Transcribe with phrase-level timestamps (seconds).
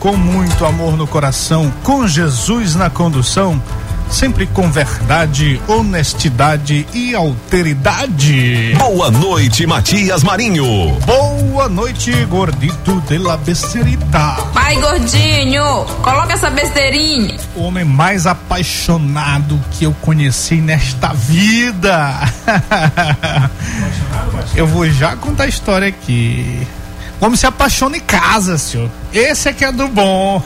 [0.00, 3.62] Com muito amor no coração, com Jesus na condução,
[4.10, 8.74] sempre com verdade, honestidade e alteridade.
[8.78, 10.64] Boa noite, Matias Marinho.
[11.04, 14.38] Boa noite, gordito de la besterita.
[14.54, 17.36] Pai gordinho, coloca essa besteirinha.
[17.54, 22.20] O homem mais apaixonado que eu conheci nesta vida.
[24.56, 26.66] eu vou já contar a história aqui.
[27.20, 28.88] O homem se apaixona em casa, senhor.
[29.12, 30.42] Esse é que é do bom.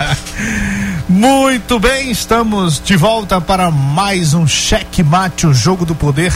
[1.08, 6.32] Muito bem, estamos de volta para mais um Cheque Mate, o jogo do poder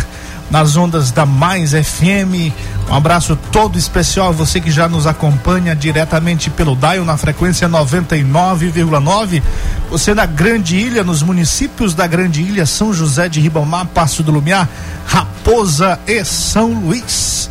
[0.50, 2.52] nas ondas da Mais FM.
[2.88, 7.68] Um abraço todo especial a você que já nos acompanha diretamente pelo Dial na frequência
[7.68, 9.42] 99,9.
[9.90, 14.32] Você na Grande Ilha, nos municípios da Grande Ilha, São José de Ribamar, Passo do
[14.32, 14.68] Lumiar,
[15.06, 17.50] Raposa e São Luís.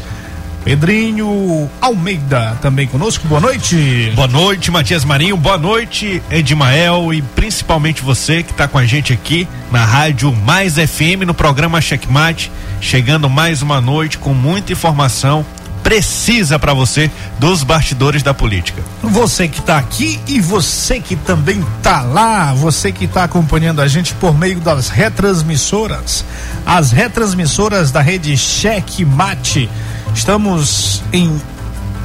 [0.64, 3.28] Pedrinho Almeida também conosco.
[3.28, 4.12] Boa noite.
[4.16, 5.36] Boa noite, Matias Marinho.
[5.36, 10.76] Boa noite, Edmael e principalmente você que está com a gente aqui na Rádio Mais
[10.76, 15.46] FM no programa Checkmate, chegando mais uma noite com muita informação
[15.84, 18.82] precisa para você dos bastidores da política.
[19.04, 23.88] Você que está aqui e você que também está lá, você que está acompanhando a
[23.88, 26.24] gente por meio das retransmissoras,
[26.66, 29.70] as retransmissoras da rede Cheque Mate
[30.14, 31.42] Estamos em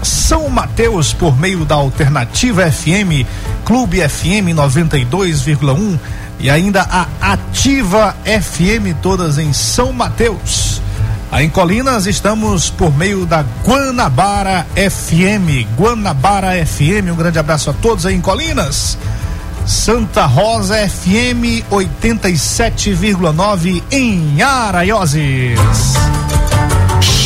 [0.03, 3.27] São Mateus por meio da Alternativa FM,
[3.65, 5.99] Clube FM 92,1
[6.41, 10.81] e ainda a Ativa FM, todas em São Mateus.
[11.31, 15.69] Aí em Colinas estamos por meio da Guanabara FM.
[15.79, 18.97] Guanabara FM, um grande abraço a todos aí em Colinas.
[19.67, 25.59] Santa Rosa FM 87,9 em Araioses.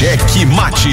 [0.02, 0.90] Cheque Mate.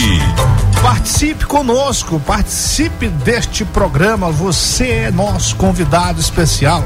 [0.84, 4.32] Participe conosco, participe deste programa.
[4.32, 6.84] Você é nosso convidado especial.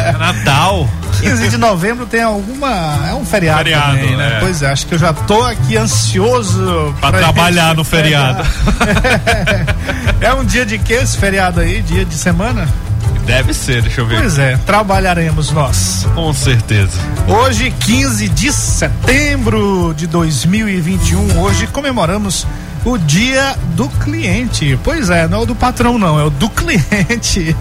[0.00, 0.88] É Natal.
[1.20, 3.08] 15 de novembro tem alguma.
[3.08, 4.36] É um feriado, feriado também, né?
[4.36, 4.40] É.
[4.40, 8.42] Pois é, acho que eu já tô aqui ansioso pra, trabalhar no feriado.
[10.20, 11.82] é um dia de que esse feriado aí?
[11.82, 12.68] Dia de semana?
[13.24, 14.18] Deve ser, deixa eu ver.
[14.18, 16.06] Pois é, trabalharemos nós.
[16.14, 16.98] Com certeza.
[17.28, 22.46] Hoje, 15 de setembro de 2021, hoje comemoramos
[22.84, 24.78] o dia do cliente.
[24.82, 27.54] Pois é, não é o do patrão, não, é o do cliente.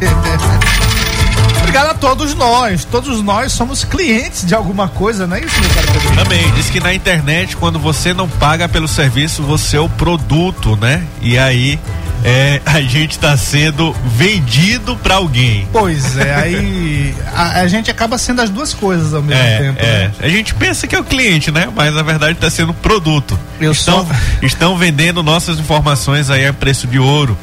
[1.59, 2.83] Obrigado a todos nós.
[2.83, 6.15] Todos nós somos clientes de alguma coisa, não é isso, meu caro?
[6.15, 10.75] Também, diz que na internet, quando você não paga pelo serviço, você é o produto,
[10.77, 11.03] né?
[11.21, 11.79] E aí
[12.24, 15.68] é, a gente está sendo vendido para alguém.
[15.71, 19.80] Pois é, aí a, a, gente acaba sendo as duas coisas ao mesmo é, tempo.
[19.80, 19.86] É.
[19.86, 20.12] Né?
[20.19, 21.69] A gente pensa que é o cliente, né?
[21.75, 23.39] Mas na verdade está sendo produto.
[23.60, 24.16] Eu estão, sou...
[24.42, 27.38] estão vendendo nossas informações aí a preço de ouro.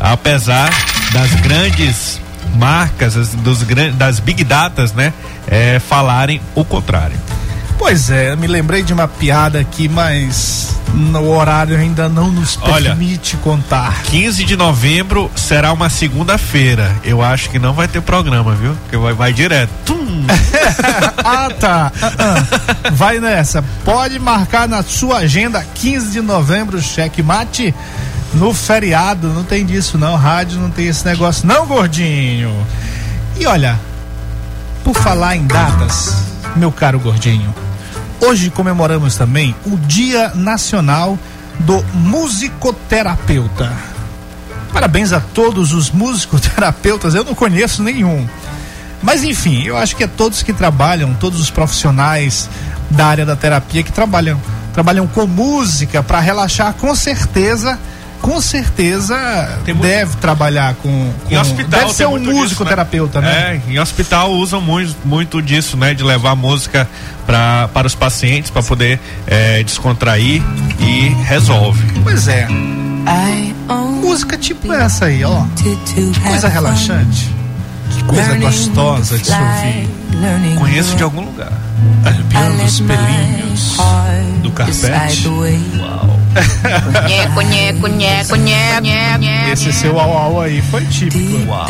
[0.00, 0.70] Apesar
[1.12, 2.20] das grandes
[2.56, 5.12] marcas, dos, das big datas, né?
[5.46, 7.16] É, falarem o contrário.
[7.78, 13.36] Pois é, me lembrei de uma piada aqui, mas no horário ainda não nos permite
[13.36, 14.02] Olha, contar.
[14.02, 16.94] 15 de novembro será uma segunda-feira.
[17.04, 18.74] Eu acho que não vai ter programa, viu?
[18.74, 19.96] Porque vai, vai direto.
[21.24, 21.92] ah, tá.
[21.94, 22.92] Uh -uh.
[22.92, 23.62] Vai nessa.
[23.84, 27.74] Pode marcar na sua agenda 15 de novembro, cheque mate
[28.34, 29.28] no feriado.
[29.28, 30.16] Não tem disso, não.
[30.16, 32.66] Rádio não tem esse negócio, não, gordinho.
[33.38, 33.78] E olha,
[34.82, 36.24] por falar em datas,
[36.56, 37.54] meu caro gordinho.
[38.20, 41.16] Hoje comemoramos também o Dia Nacional
[41.60, 43.72] do Musicoterapeuta.
[44.72, 48.28] Parabéns a todos os musicoterapeutas, eu não conheço nenhum.
[49.00, 52.50] Mas enfim, eu acho que é todos que trabalham, todos os profissionais
[52.90, 54.40] da área da terapia que trabalham,
[54.74, 57.78] trabalham com música para relaxar, com certeza
[58.20, 59.16] com certeza
[59.66, 59.82] muito...
[59.82, 61.34] deve trabalhar com, com...
[61.34, 62.70] Em hospital deve ser um músico disso, né?
[62.70, 63.60] terapeuta, né?
[63.66, 65.94] É, em hospital usam muito, muito disso, né?
[65.94, 66.88] De levar música
[67.26, 70.42] pra, para os pacientes para poder é, descontrair
[70.80, 71.82] e resolve.
[72.02, 72.48] Pois é.
[74.02, 75.44] Música tipo essa aí, ó.
[75.56, 77.30] Que coisa relaxante.
[77.90, 80.56] Que coisa gostosa de se ouvir.
[80.58, 81.52] Conheço de algum lugar.
[82.04, 83.76] Arrepiando os pelinhos
[84.42, 85.28] do carpete.
[85.28, 86.07] Uau.
[89.52, 91.48] Esse seu au au aí foi típico.
[91.48, 91.66] Uau.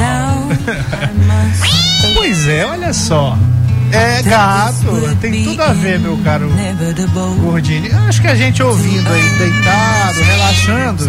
[2.15, 3.37] pois é, olha só.
[3.91, 6.51] É gato, tem tudo a ver, meu caro
[7.37, 7.91] Gordini.
[8.07, 11.05] Acho que a gente ouvindo aí, deitado, relaxando,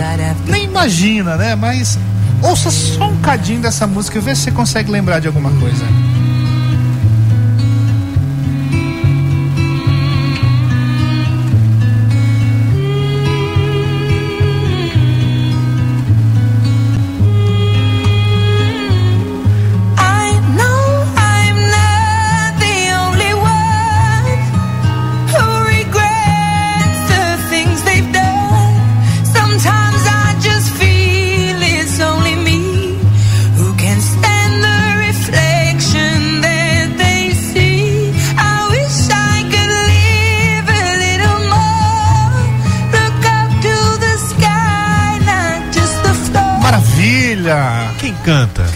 [0.48, 1.56] nem imagina, né?
[1.56, 2.00] Mas
[2.42, 5.84] ouça só um cadinho dessa música e vê se você consegue lembrar de alguma coisa.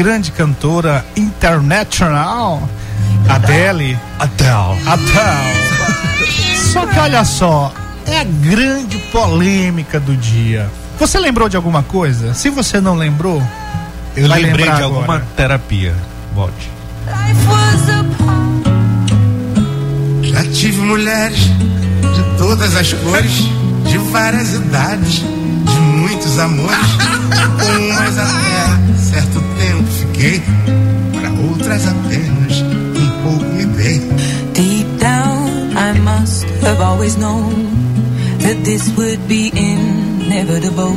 [0.03, 2.61] Grande cantora international,
[3.29, 3.97] Adele.
[4.19, 4.81] Adele.
[4.85, 6.57] Adele.
[6.73, 7.73] Só que olha só,
[8.05, 10.69] é a grande polêmica do dia.
[10.99, 12.33] Você lembrou de alguma coisa?
[12.33, 13.41] Se você não lembrou,
[14.13, 14.83] eu lembrei de agora.
[14.83, 15.95] alguma terapia.
[16.35, 16.69] Volte.
[20.21, 23.31] Já tive mulheres de todas as cores,
[23.85, 26.77] de várias idades, de muitos amores,
[27.57, 28.52] com umas até
[30.23, 30.41] fiquei,
[31.11, 33.99] para outras apenas um pouco me dei.
[34.53, 37.53] Deep down, I must have always known
[38.39, 40.95] that this would be inevitable.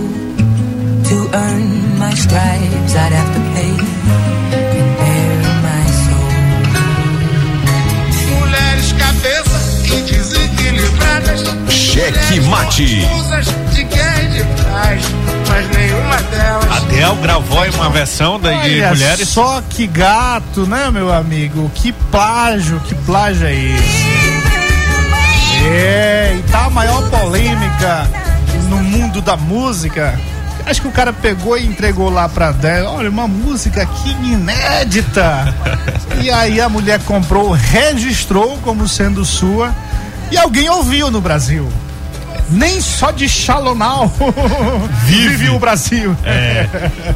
[1.08, 3.76] To earn my stripes, I'd have to pay
[5.04, 6.32] and my soul.
[8.40, 11.42] Mulheres cabeça e desequilibradas.
[11.70, 13.65] Cheque mate.
[14.76, 15.02] Trás
[15.48, 16.70] mas nenhuma delas.
[16.70, 19.28] Adele gravou uma versão da, de Olha mulheres.
[19.28, 21.70] Só que gato, né, meu amigo?
[21.74, 24.06] Que plágio, que plágio é esse?
[25.66, 28.06] É, e tá a maior polêmica
[28.68, 30.18] no mundo da música.
[30.66, 32.86] Acho que o cara pegou e entregou lá pra Adele.
[32.86, 35.54] Olha, uma música aqui inédita.
[36.20, 39.74] e aí a mulher comprou, registrou como sendo sua.
[40.30, 41.66] E alguém ouviu no Brasil
[42.50, 44.12] nem só de Shalonal
[45.06, 45.28] vive.
[45.28, 46.16] vive o Brasil.
[46.24, 46.68] É.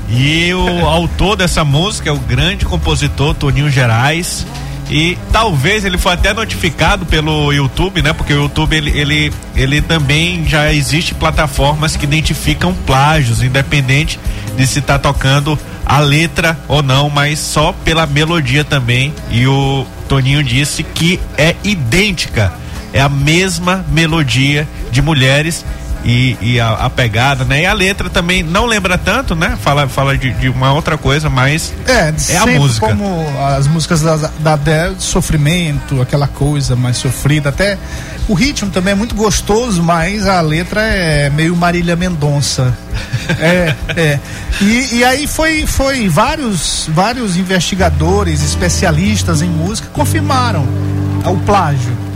[0.08, 4.46] E o autor dessa música é o grande compositor Toninho Gerais.
[4.90, 8.12] E talvez ele foi até notificado pelo YouTube, né?
[8.12, 14.18] Porque o YouTube ele, ele, ele também já existe plataformas que identificam plágios, independente
[14.56, 15.56] de se estar tá tocando
[15.86, 19.14] a letra ou não, mas só pela melodia também.
[19.30, 22.52] E o Toninho disse que é idêntica,
[22.92, 25.64] é a mesma melodia de mulheres
[26.04, 27.62] e, e a, a, pegada, né?
[27.62, 29.58] E a letra também não lembra tanto, né?
[29.60, 32.86] Fala, fala de, de uma outra coisa, mas é, é a música.
[32.86, 37.76] Como as músicas da, da Adele, sofrimento, aquela coisa mais sofrida, até
[38.28, 42.74] o ritmo também é muito gostoso, mas a letra é meio Marília Mendonça.
[43.38, 44.20] é, é.
[44.60, 50.66] E, e aí foi, foi vários, vários investigadores, especialistas em música confirmaram
[51.26, 52.09] o plágio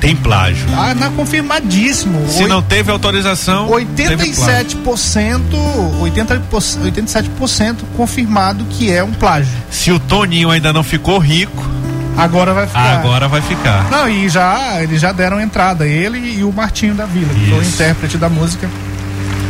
[0.00, 0.66] tem plágio.
[0.76, 2.28] Ah, não, confirmadíssimo.
[2.28, 2.48] Se Oit...
[2.48, 3.68] não teve autorização.
[3.68, 5.40] 87%,
[6.00, 9.52] 80, 87% confirmado que é um plágio.
[9.70, 11.68] Se o Toninho ainda não ficou rico.
[12.16, 12.98] Agora vai ficar.
[12.98, 13.90] Agora vai ficar.
[13.90, 17.58] Não, e já eles já deram entrada, ele e o Martinho da Vila, que foi
[17.58, 18.68] o intérprete da música,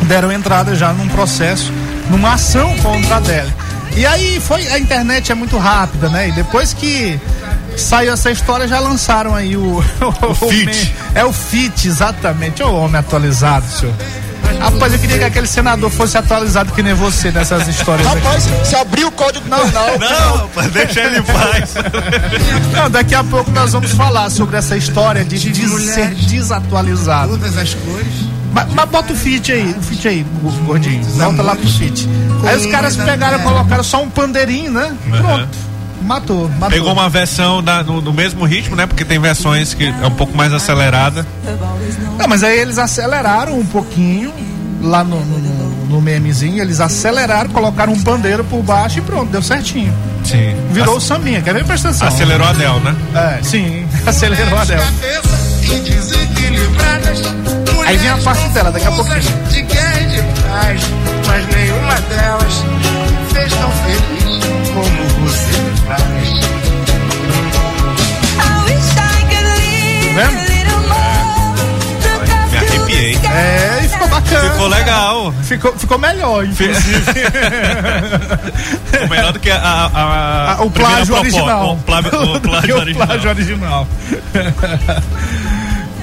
[0.02, 1.72] deram entrada já num processo,
[2.10, 3.54] numa ação contra a Adele.
[3.96, 6.28] E aí foi, a internet é muito rápida, né?
[6.28, 7.18] E depois que
[7.80, 9.82] saiu essa história, já lançaram aí o.
[10.00, 10.94] O, o Fit.
[11.14, 12.62] É o Fit, exatamente.
[12.62, 13.94] Ô homem atualizado, senhor.
[14.60, 18.06] Rapaz, eu queria que aquele senador fosse atualizado que nem você nessas histórias.
[18.06, 18.66] Rapaz, aqui.
[18.66, 19.98] se abrir o código não, não.
[19.98, 21.74] Não, não deixa ele em paz.
[22.72, 27.30] Não, daqui a pouco nós vamos falar sobre essa história de, de ser desatualizado.
[27.30, 28.06] Todas as cores.
[28.52, 30.26] Mas, mas, bota o fit aí, o fit aí,
[30.64, 31.04] gordinho.
[31.04, 32.08] Volta lá pro fit.
[32.44, 34.92] Aí os caras pegaram e colocaram só um pandeirinho, né?
[35.10, 35.67] Pronto.
[36.02, 36.70] Matou, matou.
[36.70, 38.86] Pegou uma versão da, no, no, mesmo ritmo, né?
[38.86, 41.26] Porque tem versões que é um pouco mais acelerada.
[42.18, 44.32] Não, mas aí eles aceleraram um pouquinho
[44.82, 49.42] lá no, no, no memezinho, eles aceleraram, colocaram um pandeiro por baixo e pronto, deu
[49.42, 49.92] certinho.
[50.24, 50.54] Sim.
[50.70, 51.64] Virou o sambinha, quer ver?
[51.64, 52.08] Presta atenção.
[52.08, 52.96] Acelerou a Del, né?
[53.14, 54.80] É, sim, acelerou a Del.
[57.86, 59.20] Aí vem a parte dela, daqui a pouquinho.
[59.48, 60.80] De guerra de paz,
[61.26, 62.64] mas nenhuma delas
[63.32, 64.27] fez tão feliz
[74.36, 75.32] ficou legal.
[75.42, 77.02] Ficou, ficou melhor, inclusive.
[78.90, 81.74] ficou melhor do que a, a, a o plágio original.
[81.74, 83.04] O, plágio, o plágio original.
[83.04, 83.86] O plágio original.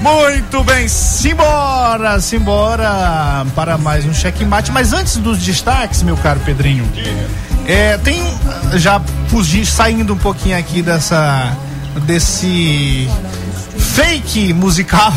[0.00, 4.70] Muito bem, simbora, simbora para mais um checkmate.
[4.70, 6.88] Mas antes dos destaques, meu caro Pedrinho,
[7.66, 8.22] é, tem
[8.74, 11.52] já fugir, saindo um pouquinho aqui dessa
[12.02, 13.08] desse
[13.78, 15.12] fake musical,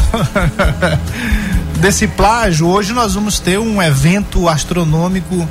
[1.79, 2.67] desse plágio.
[2.67, 5.47] Hoje nós vamos ter um evento astronômico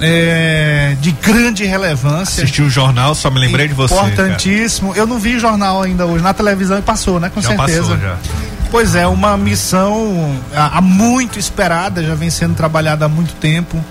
[0.00, 2.42] é, de grande relevância.
[2.42, 3.94] Assisti o jornal, só me lembrei de você.
[3.94, 4.94] Importantíssimo.
[4.94, 6.22] Eu não vi jornal ainda hoje.
[6.22, 7.30] Na televisão passou, né?
[7.30, 7.82] Com já certeza.
[7.82, 8.16] Passou, já.
[8.70, 13.82] Pois é, uma missão há muito esperada, já vem sendo trabalhada há muito tempo.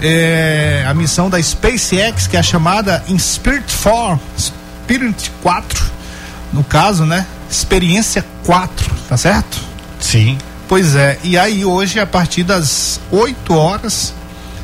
[0.00, 5.84] É, a missão da SpaceX, que é a chamada Spirit 4, Spirit 4,
[6.52, 7.26] no caso, né?
[7.50, 9.60] Experiência 4, tá certo?
[10.00, 10.38] Sim.
[10.72, 14.14] Pois é, e aí hoje, a partir das 8 horas,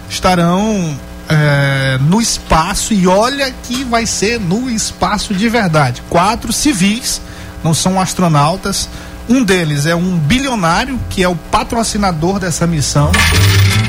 [0.09, 0.99] estarão
[1.29, 6.03] é, no espaço e olha que vai ser no espaço de verdade.
[6.09, 7.21] Quatro civis,
[7.63, 8.89] não são astronautas,
[9.29, 13.13] um deles é um bilionário que é o patrocinador dessa missão.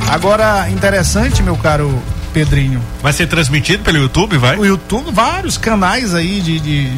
[0.10, 2.04] Agora, interessante, meu caro
[2.40, 2.82] Pedrinho.
[3.04, 4.58] Vai ser transmitido pelo YouTube, vai?
[4.58, 6.58] O YouTube, vários canais aí de.
[6.58, 6.90] de,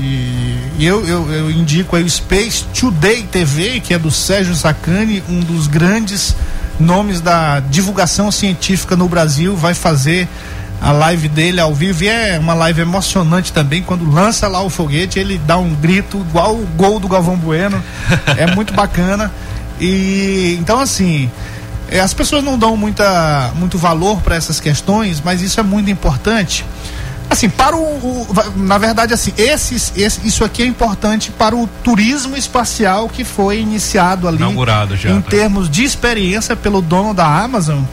[0.78, 5.24] de eu, eu, eu, indico aí o Space Today TV, que é do Sérgio Sacani,
[5.28, 6.36] um dos grandes
[6.80, 10.28] nomes da divulgação científica no Brasil, vai fazer
[10.80, 13.82] a live dele ao vivo e é uma live emocionante também.
[13.82, 17.84] Quando lança lá o foguete, ele dá um grito igual o gol do Galvão Bueno.
[18.38, 19.32] É muito bacana.
[19.80, 21.32] E então assim,
[22.00, 26.66] as pessoas não dão muita, muito valor para essas questões, mas isso é muito importante.
[27.30, 31.66] Assim, para o, o na verdade assim, esses, esse, isso aqui é importante para o
[31.82, 35.30] turismo espacial que foi iniciado ali Inaugurado já, em tá?
[35.30, 37.84] termos de experiência pelo dono da Amazon,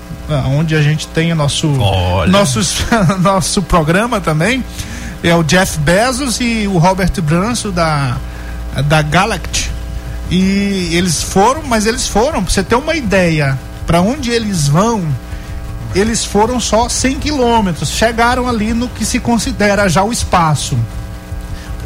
[0.56, 1.68] onde a gente tem o nosso
[2.26, 2.84] nossos,
[3.22, 4.64] nosso programa também
[5.22, 8.16] é o Jeff Bezos e o Robert Branson da
[8.88, 9.70] da Galact
[10.32, 13.56] e eles foram mas eles foram para você ter uma ideia
[13.88, 15.02] para onde eles vão
[15.94, 17.88] eles foram só 100 quilômetros.
[17.88, 20.78] Chegaram ali no que se considera já o espaço.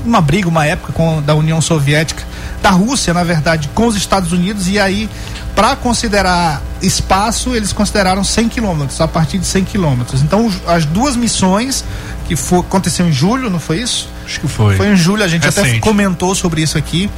[0.04, 2.24] Uma briga uma época com da União Soviética
[2.60, 4.66] da Rússia na verdade com os Estados Unidos.
[4.66, 5.08] E aí
[5.54, 10.22] para considerar espaço, eles consideraram 100 quilômetros, a partir de 100 quilômetros.
[10.22, 11.84] Então, as duas missões,
[12.32, 14.08] que foi, aconteceu em julho, não foi isso?
[14.24, 14.74] Acho que foi.
[14.76, 15.68] Foi em julho, a gente Recente.
[15.68, 17.10] até comentou sobre isso aqui.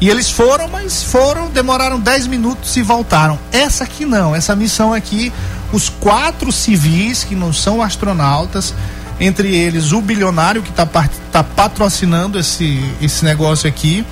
[0.00, 3.36] E eles foram, mas foram, demoraram 10 minutos e voltaram.
[3.50, 5.32] Essa aqui não, essa missão aqui,
[5.72, 8.72] os quatro civis, que não são astronautas,
[9.18, 10.86] entre eles o bilionário que está
[11.32, 14.06] tá patrocinando esse, esse negócio aqui,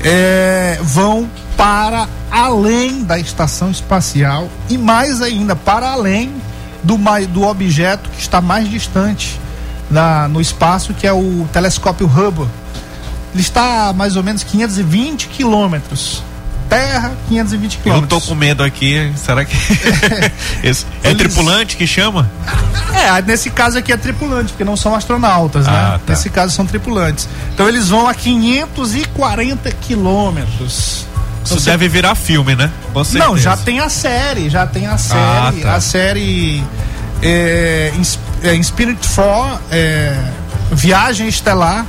[0.00, 6.32] é, vão para além da estação espacial e mais ainda para além
[6.82, 9.40] do, do objeto que está mais distante
[9.92, 12.48] na, no espaço, que é o telescópio Hubble.
[13.32, 16.22] Ele está a mais ou menos 520 quilômetros
[16.72, 18.12] terra, 520 quilômetros.
[18.12, 19.54] Eu tô com medo aqui, será que
[20.64, 21.18] Esse, é Eles...
[21.18, 22.30] tripulante que chama?
[22.94, 25.72] É, nesse caso aqui é tripulante, porque não são astronautas, né?
[25.72, 26.00] ah?
[26.04, 26.12] Tá.
[26.12, 27.28] Nesse caso são tripulantes.
[27.52, 31.06] Então eles vão a 540 quilômetros.
[31.44, 31.70] Isso Você...
[31.70, 32.70] deve virar filme, né?
[33.18, 35.74] Não, já tem a série, já tem a série, ah, tá.
[35.74, 36.64] a série
[37.20, 37.92] é,
[38.42, 40.16] é, Spirit 4, é,
[40.72, 41.86] Viagem Estelar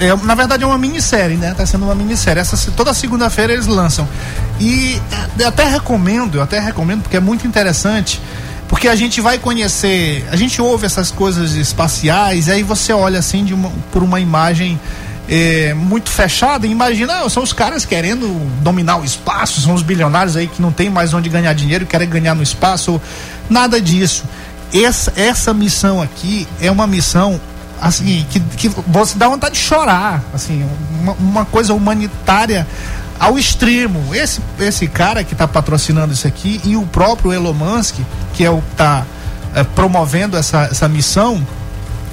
[0.00, 1.52] é, na verdade é uma minissérie, né?
[1.56, 2.40] Tá sendo uma minissérie.
[2.40, 4.08] Essa, toda segunda-feira eles lançam.
[4.60, 5.00] E
[5.38, 8.20] é, eu até recomendo, eu até recomendo, porque é muito interessante.
[8.68, 13.18] Porque a gente vai conhecer, a gente ouve essas coisas espaciais, e aí você olha
[13.18, 14.78] assim uma, por uma imagem
[15.26, 18.28] é, muito fechada e imagina, ah, são os caras querendo
[18.62, 22.08] dominar o espaço, são os bilionários aí que não tem mais onde ganhar dinheiro, querem
[22.08, 23.00] ganhar no espaço.
[23.48, 24.24] Nada disso.
[24.72, 27.40] Essa, essa missão aqui é uma missão
[27.80, 30.68] assim, que, que você dá vontade de chorar, assim,
[31.00, 32.66] uma, uma coisa humanitária
[33.18, 34.14] ao extremo.
[34.14, 37.96] Esse, esse cara que está patrocinando isso aqui e o próprio Elon Musk,
[38.34, 39.04] que é o está
[39.54, 41.44] é, promovendo essa, essa missão,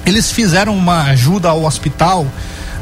[0.04, 2.26] eles fizeram uma ajuda ao hospital,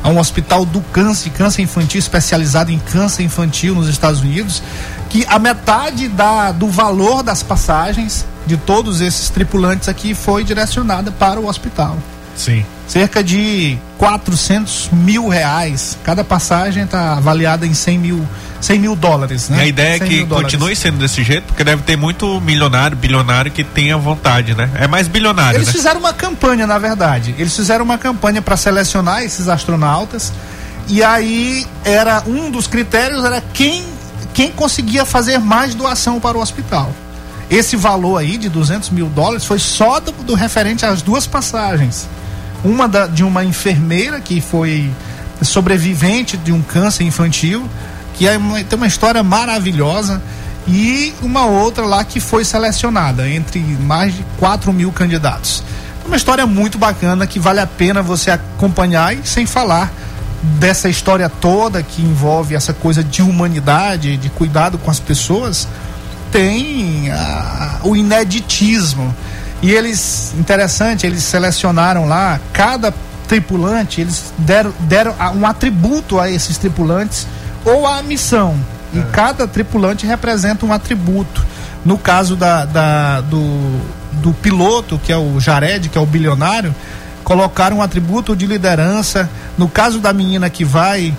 [0.05, 4.63] a um hospital do câncer, câncer infantil, especializado em câncer infantil nos Estados Unidos,
[5.09, 11.11] que a metade da, do valor das passagens de todos esses tripulantes aqui foi direcionada
[11.11, 11.97] para o hospital.
[12.37, 12.67] Sim.
[12.87, 15.97] Cerca de 400 mil reais.
[16.05, 18.29] Cada passagem está avaliada em 100 mil,
[18.61, 19.57] 100 mil dólares, né?
[19.57, 23.51] E a ideia é que continue sendo desse jeito, porque deve ter muito milionário, bilionário
[23.51, 24.69] que tenha vontade, né?
[24.75, 25.57] É mais bilionário.
[25.57, 25.73] Eles né?
[25.73, 27.35] fizeram uma campanha, na verdade.
[27.39, 30.31] Eles fizeram uma campanha para selecionar esses astronautas.
[30.87, 33.87] E aí era um dos critérios era quem
[34.35, 36.93] quem conseguia fazer mais doação para o hospital.
[37.51, 42.07] Esse valor aí de 200 mil dólares foi só do, do referente às duas passagens
[42.65, 44.91] uma da, de uma enfermeira que foi
[45.43, 47.69] sobrevivente de um câncer infantil,
[48.15, 50.23] que é uma, tem uma história maravilhosa,
[50.67, 55.63] e uma outra lá que foi selecionada entre mais de 4 mil candidatos.
[56.07, 59.93] Uma história muito bacana que vale a pena você acompanhar e sem falar
[60.59, 65.67] dessa história toda que envolve essa coisa de humanidade, de cuidado com as pessoas,
[66.31, 69.15] tem a, o ineditismo
[69.63, 72.93] e eles, interessante, eles selecionaram lá cada
[73.27, 77.27] tripulante, eles deram, deram um atributo a esses tripulantes
[77.65, 78.55] ou a missão.
[78.93, 79.03] E é.
[79.13, 81.45] cada tripulante representa um atributo.
[81.85, 83.81] No caso da, da, do,
[84.23, 86.75] do piloto, que é o Jared, que é o bilionário,
[87.23, 89.29] colocaram um atributo de liderança.
[89.59, 91.15] No caso da menina que vai,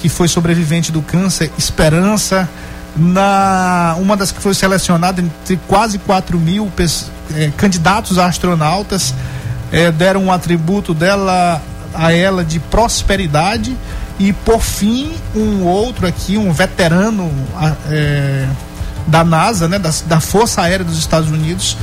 [0.00, 2.48] que foi sobrevivente do câncer, esperança
[2.96, 6.70] na uma das que foi selecionada entre quase 4 mil
[7.34, 9.14] é, candidatos a astronautas
[9.70, 11.60] é, deram um atributo dela
[11.94, 13.76] a ela de prosperidade
[14.18, 17.30] e por fim um outro aqui um veterano
[17.90, 18.46] é,
[19.06, 21.76] da NASA né da, da Força Aérea dos Estados Unidos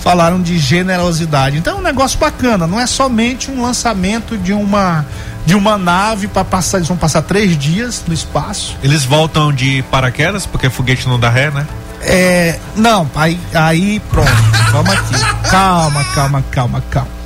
[0.00, 1.58] falaram de generosidade.
[1.58, 5.04] Então é um negócio bacana não é somente um lançamento de uma
[5.46, 8.76] de uma nave para passar, eles vão passar três dias no espaço.
[8.82, 11.66] Eles voltam de paraquedas, porque foguete não dá ré, né?
[12.02, 14.30] É, não, aí, aí pronto,
[14.72, 15.14] vamos aqui.
[15.50, 17.20] Calma, calma, calma, calma.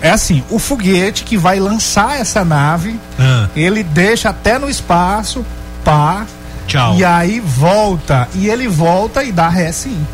[0.00, 3.48] É assim, o foguete que vai lançar essa nave, ah.
[3.56, 5.44] ele deixa até no espaço,
[5.84, 6.26] pá.
[6.66, 6.96] Tchau.
[6.96, 10.06] E aí volta, e ele volta e dá ré sim.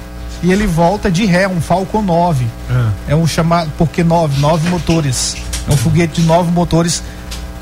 [0.42, 2.46] E ele volta de ré, um Falcon 9.
[2.70, 2.90] Ah.
[3.08, 5.36] É um chamado, porque nove, nove motores.
[5.68, 7.02] É um foguete de nove motores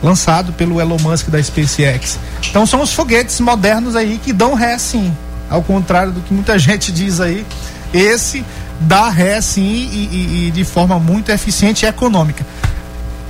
[0.02, 2.18] lançado pelo Elon Musk da SpaceX.
[2.48, 5.14] Então são os foguetes modernos aí que dão ré sim.
[5.48, 7.46] Ao contrário do que muita gente diz aí,
[7.92, 8.44] esse
[8.80, 12.44] dá ré sim e, e, e de forma muito eficiente e econômica.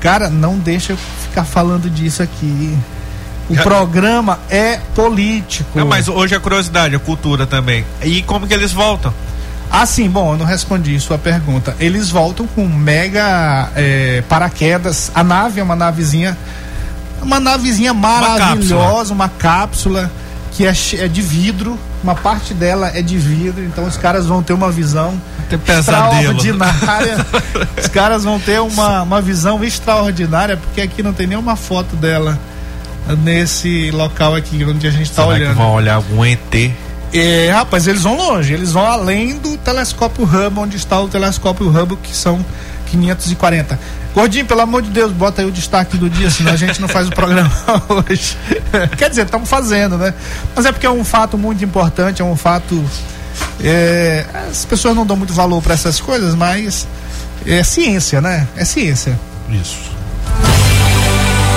[0.00, 2.76] Cara, não deixa eu ficar falando disso aqui.
[3.48, 3.62] O Já...
[3.62, 5.78] programa é político.
[5.78, 7.84] Não, mas hoje a curiosidade, a cultura também.
[8.02, 9.12] E como que eles voltam?
[9.70, 11.76] Ah, sim, bom, eu não respondi sua pergunta.
[11.78, 15.12] Eles voltam com mega é, paraquedas.
[15.14, 16.36] A nave é uma navezinha
[17.22, 20.12] uma navezinha maravilhosa, uma cápsula, uma cápsula
[20.52, 24.42] que é, é, de vidro, uma parte dela é de vidro, então os caras vão
[24.42, 27.26] ter uma visão extraordinária.
[27.78, 32.38] os caras vão ter uma, uma visão extraordinária, porque aqui não tem nenhuma foto dela
[33.22, 35.50] nesse local aqui onde a gente está olhando.
[35.50, 36.72] Que vão olhar algum ET?
[37.12, 41.68] É, rapaz, eles vão longe, eles vão além do telescópio Hubble, onde está o telescópio
[41.68, 42.44] Hubble, que são
[42.90, 43.78] 540.
[44.14, 46.88] Gordinho, pelo amor de Deus, bota aí o destaque do dia, senão a gente não
[46.88, 47.50] faz o programa
[47.88, 48.36] hoje.
[48.96, 50.12] Quer dizer, estamos fazendo, né?
[50.54, 52.84] Mas é porque é um fato muito importante, é um fato.
[53.62, 56.86] É, as pessoas não dão muito valor para essas coisas, mas
[57.46, 58.46] é ciência, né?
[58.56, 59.18] É ciência.
[59.48, 59.90] Isso.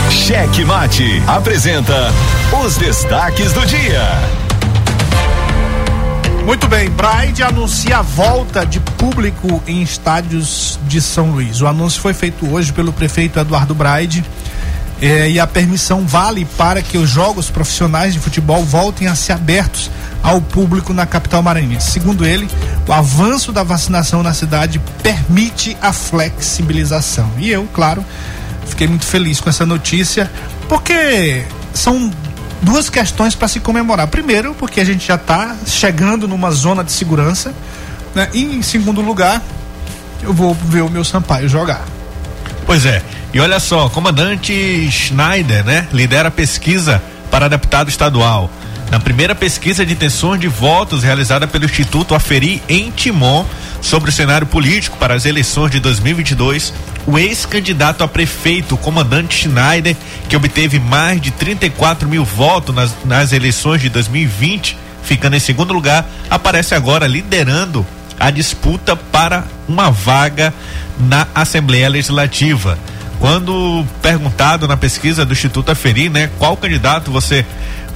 [0.10, 2.12] Cheque Mate apresenta
[2.63, 4.43] os destaques do dia.
[6.46, 11.62] Muito bem, Braide anuncia a volta de público em estádios de São Luís.
[11.62, 14.26] O anúncio foi feito hoje pelo prefeito Eduardo Braide
[15.02, 19.32] eh, e a permissão vale para que os jogos profissionais de futebol voltem a ser
[19.32, 19.90] abertos
[20.22, 21.92] ao público na capital maranhense.
[21.92, 22.50] Segundo ele,
[22.86, 27.32] o avanço da vacinação na cidade permite a flexibilização.
[27.38, 28.04] E eu, claro,
[28.66, 30.30] fiquei muito feliz com essa notícia,
[30.68, 32.12] porque são
[32.63, 34.08] duas questões para se comemorar.
[34.08, 37.54] Primeiro, porque a gente já está chegando numa zona de segurança,
[38.15, 38.30] né?
[38.34, 39.41] E em segundo lugar,
[40.21, 41.82] eu vou ver o meu Sampaio jogar.
[42.65, 43.02] Pois é.
[43.34, 48.49] E olha só, comandante Schneider, né, lidera a pesquisa para deputado estadual.
[48.94, 53.44] Na primeira pesquisa de intenções de votos realizada pelo Instituto Aferi em Timon
[53.82, 56.72] sobre o cenário político para as eleições de 2022,
[57.08, 59.96] o ex-candidato a prefeito, comandante Schneider,
[60.30, 65.74] que obteve mais de 34 mil votos nas, nas eleições de 2020, ficando em segundo
[65.74, 67.84] lugar, aparece agora liderando
[68.20, 70.54] a disputa para uma vaga
[71.00, 72.78] na Assembleia Legislativa.
[73.24, 77.46] Quando perguntado na pesquisa do Instituto Aferi, né, qual candidato você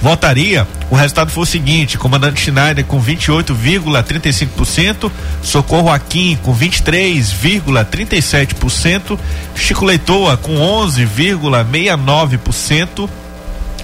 [0.00, 5.12] votaria, o resultado foi o seguinte: comandante Schneider com 28,35%,
[5.42, 9.18] Socorro Aquim com 23,37%,
[9.54, 13.06] Chico Leitoa com 11,69%,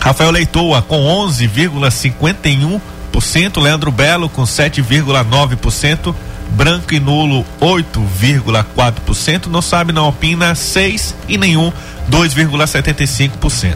[0.00, 6.14] Rafael Leitoa com 11,51%, Leandro Belo com 7,9%,
[6.54, 11.72] branco e nulo 8,4%, não sabe, não opina 6 e nenhum
[12.10, 13.74] 2,75%.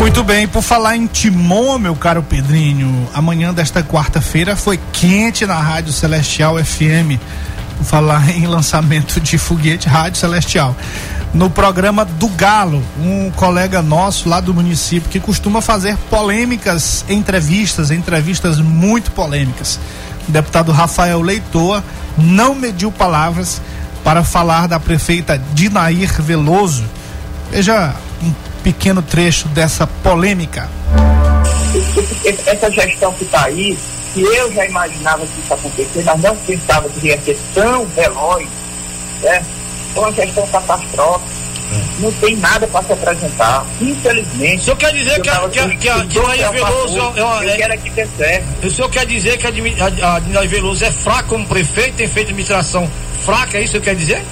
[0.00, 5.60] Muito bem, por falar em Timon, meu caro Pedrinho, amanhã desta quarta-feira foi quente na
[5.60, 7.20] Rádio Celestial FM.
[7.76, 10.74] Por falar em lançamento de foguete Rádio Celestial.
[11.32, 17.92] No programa do Galo, um colega nosso lá do município que costuma fazer polêmicas entrevistas,
[17.92, 19.78] entrevistas muito polêmicas.
[20.28, 21.84] O deputado Rafael Leitoa
[22.18, 23.62] não mediu palavras
[24.02, 26.84] para falar da prefeita Dinair Veloso.
[27.52, 28.32] Veja um
[28.64, 30.68] pequeno trecho dessa polêmica.
[32.44, 33.78] Essa gestão que está aí,
[34.12, 38.48] que eu já imaginava que isso acontecer, mas não pensava que ia ser tão veloz,
[39.22, 39.44] né?
[39.94, 41.40] É uma gestão catastrófica.
[42.00, 44.62] Não tem nada para se apresentar, infelizmente.
[44.62, 47.44] O senhor quer dizer que a, que, a, que a Dinaí Veloso é uma.
[47.44, 48.66] Eu quero que dê certo.
[48.66, 52.28] O senhor quer dizer que a, a Dinaí Veloso é fraca como prefeito, tem feito
[52.28, 52.90] administração
[53.24, 54.22] fraca, é isso que o senhor quer dizer?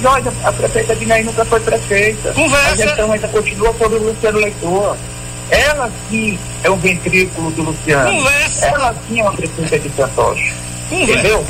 [0.00, 2.32] Nós, a prefeita Dinaí nunca foi prefeita.
[2.32, 2.72] Conversa.
[2.72, 4.96] A gestão ainda continua sobre o Luciano Leitor.
[5.50, 8.10] Ela sim é um ventrículo do Luciano.
[8.10, 8.66] Conversa.
[8.66, 9.88] Ela sim é uma prefeita de.
[9.90, 10.42] Conversa.
[10.90, 11.46] Entendeu?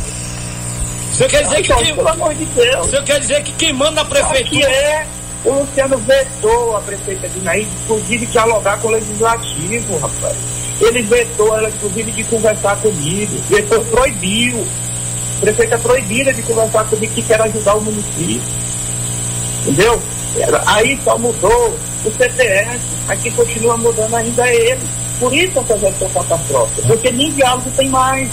[1.16, 2.86] O senhor quer dizer que quem, pelo amor de Deus.
[2.86, 4.70] o senhor quer dizer que quem manda na que prefeitura.
[4.70, 5.06] é
[5.46, 10.36] o Luciano vetou a prefeita Dinaí, inclusive, dialogar com o legislativo, rapaz.
[10.78, 13.32] Ele vetou ela, inclusive, de conversar comigo.
[13.48, 14.66] Vetou, proibiu.
[15.38, 18.42] A prefeita proibida de conversar comigo que quer ajudar o município.
[19.62, 20.02] Entendeu?
[20.66, 24.88] Aí só mudou o CPS, mas quem continua mudando ainda é ele.
[25.18, 28.28] Por isso essa gestão catastrófica, porque nem diálogo tem mais.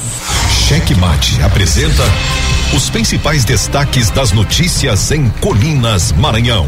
[0.50, 2.04] Cheque Mate apresenta
[2.72, 6.68] os principais destaques das notícias em Colinas, Maranhão.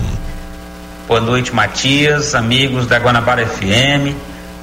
[1.08, 4.15] Boa noite, Matias, amigos da Guanabara FM,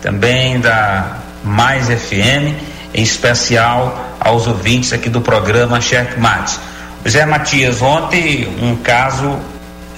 [0.02, 2.54] também da Mais FM,
[2.92, 6.58] em especial aos ouvintes aqui do programa Checkmate.
[7.02, 9.38] Pois é, Matias, ontem um caso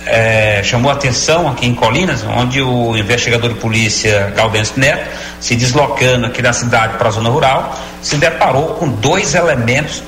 [0.06, 5.08] eh, chamou atenção aqui em Colinas, onde o investigador de polícia Gaudêncio Neto,
[5.40, 10.02] se deslocando aqui da cidade para a zona rural, se deparou com dois elementos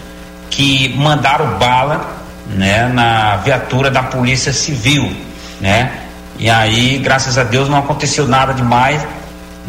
[0.50, 2.16] que mandaram bala
[2.48, 5.10] né, na viatura da Polícia Civil,
[5.60, 5.92] né?
[6.38, 9.00] E aí, graças a Deus, não aconteceu nada demais,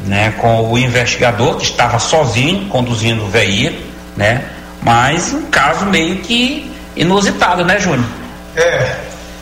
[0.06, 3.82] né, com o investigador que estava sozinho conduzindo o veículo,
[4.16, 4.44] né?
[4.82, 8.08] Mas um caso meio que inusitado, né, Júnior?
[8.56, 8.96] É,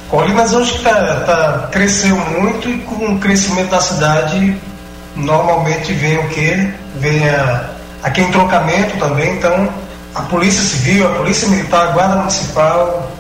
[0.10, 4.56] Colinas hoje tá, tá, cresceu muito e com o crescimento da cidade
[5.16, 6.70] normalmente vem o quê?
[6.98, 7.70] Vem a,
[8.04, 9.70] aqui em trocamento também, então
[10.16, 13.12] a Polícia Civil, a Polícia Militar, a Guarda Municipal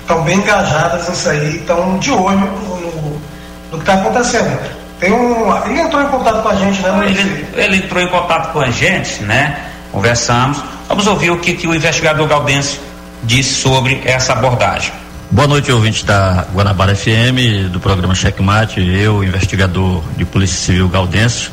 [0.00, 3.22] estão bem engajadas nisso aí, estão de olho no, no,
[3.70, 4.58] no que está acontecendo.
[4.98, 7.06] Tem um, ele entrou em contato com a gente, né?
[7.06, 9.64] Ele, ele entrou em contato com a gente, né?
[9.92, 10.60] Conversamos.
[10.88, 12.80] Vamos ouvir o que, que o investigador Gaudêncio
[13.22, 14.92] disse sobre essa abordagem.
[15.30, 18.80] Boa noite, ouvinte da Guanabara FM, do programa Checkmate.
[18.80, 21.52] Eu, investigador de Polícia Civil Gaudêncio,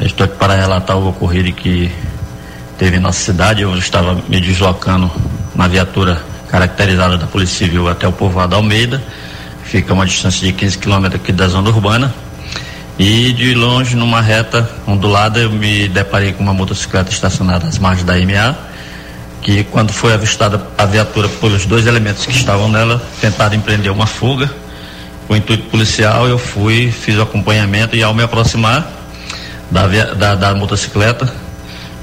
[0.00, 1.92] estou aqui para relatar o ocorrido que
[2.78, 3.62] teve nossa cidade.
[3.62, 5.10] Eu estava me deslocando
[5.54, 9.02] na viatura caracterizada da Polícia Civil até o povoado Almeida,
[9.64, 12.14] fica a uma distância de 15 quilômetros aqui da zona urbana.
[12.96, 18.04] E de longe, numa reta ondulada, eu me deparei com uma motocicleta estacionada às margens
[18.04, 18.56] da MA
[19.44, 24.06] que quando foi avistada a viatura pelos dois elementos que estavam nela, tentaram empreender uma
[24.06, 24.50] fuga.
[25.28, 28.90] Com intuito policial, eu fui, fiz o acompanhamento e ao me aproximar
[29.70, 31.32] da, da, da motocicleta,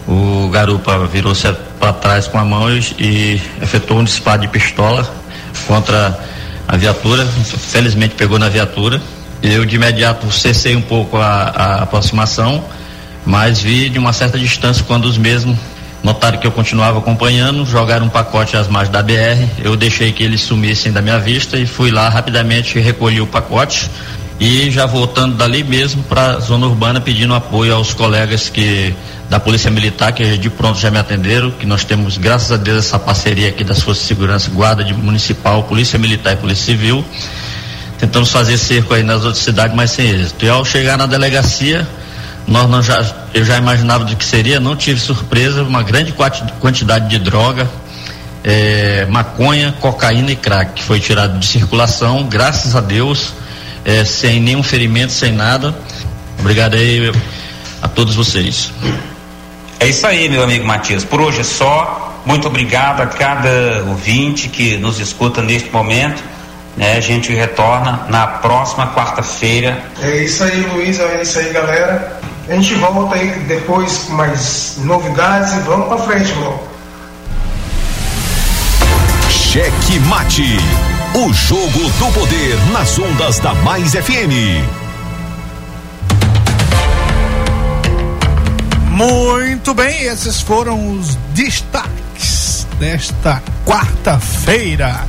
[0.07, 5.09] o garupa virou-se para trás com a mão e, efetuou um disparo de pistola
[5.67, 6.19] contra
[6.67, 7.25] a viatura.
[7.25, 9.01] Felizmente pegou na viatura.
[9.41, 12.63] Eu de imediato cessei um pouco a, a aproximação,
[13.25, 15.57] mas vi de uma certa distância quando os mesmos
[16.03, 19.45] Notaram que eu continuava acompanhando, jogaram um pacote às margens da BR.
[19.63, 23.89] Eu deixei que eles sumissem da minha vista e fui lá rapidamente recolhi o pacote
[24.41, 28.91] e já voltando dali mesmo para a zona urbana pedindo apoio aos colegas que
[29.29, 32.79] da Polícia Militar que de pronto já me atenderam, que nós temos graças a Deus
[32.79, 37.05] essa parceria aqui das Forças de Segurança, Guarda de Municipal, Polícia Militar e Polícia Civil.
[37.99, 40.43] Tentamos fazer cerco aí nas outras cidades, mas sem êxito.
[40.43, 41.87] E ao chegar na delegacia,
[42.47, 46.15] nós não já, eu já imaginava do que seria, não tive surpresa, uma grande
[46.59, 47.69] quantidade de droga,
[48.43, 53.33] é, maconha, cocaína e crack, que foi tirado de circulação, graças a Deus,
[53.85, 55.75] é, sem nenhum ferimento, sem nada.
[56.39, 57.11] Obrigado aí
[57.81, 58.71] a todos vocês.
[59.79, 61.03] É isso aí, meu amigo Matias.
[61.03, 62.21] Por hoje é só.
[62.25, 66.23] Muito obrigado a cada ouvinte que nos escuta neste momento.
[66.77, 66.95] Né?
[66.97, 69.83] A gente retorna na próxima quarta-feira.
[70.01, 70.99] É isso aí, Luiz.
[70.99, 72.19] É isso aí, galera.
[72.47, 76.59] A gente volta aí depois com mais novidades e vamos pra frente, irmão.
[79.29, 80.57] Cheque Mate.
[81.13, 84.63] O jogo do poder nas ondas da Mais FM.
[88.91, 95.05] Muito bem, esses foram os destaques desta quarta-feira.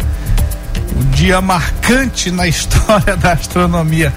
[0.97, 4.13] Um dia marcante na história da astronomia.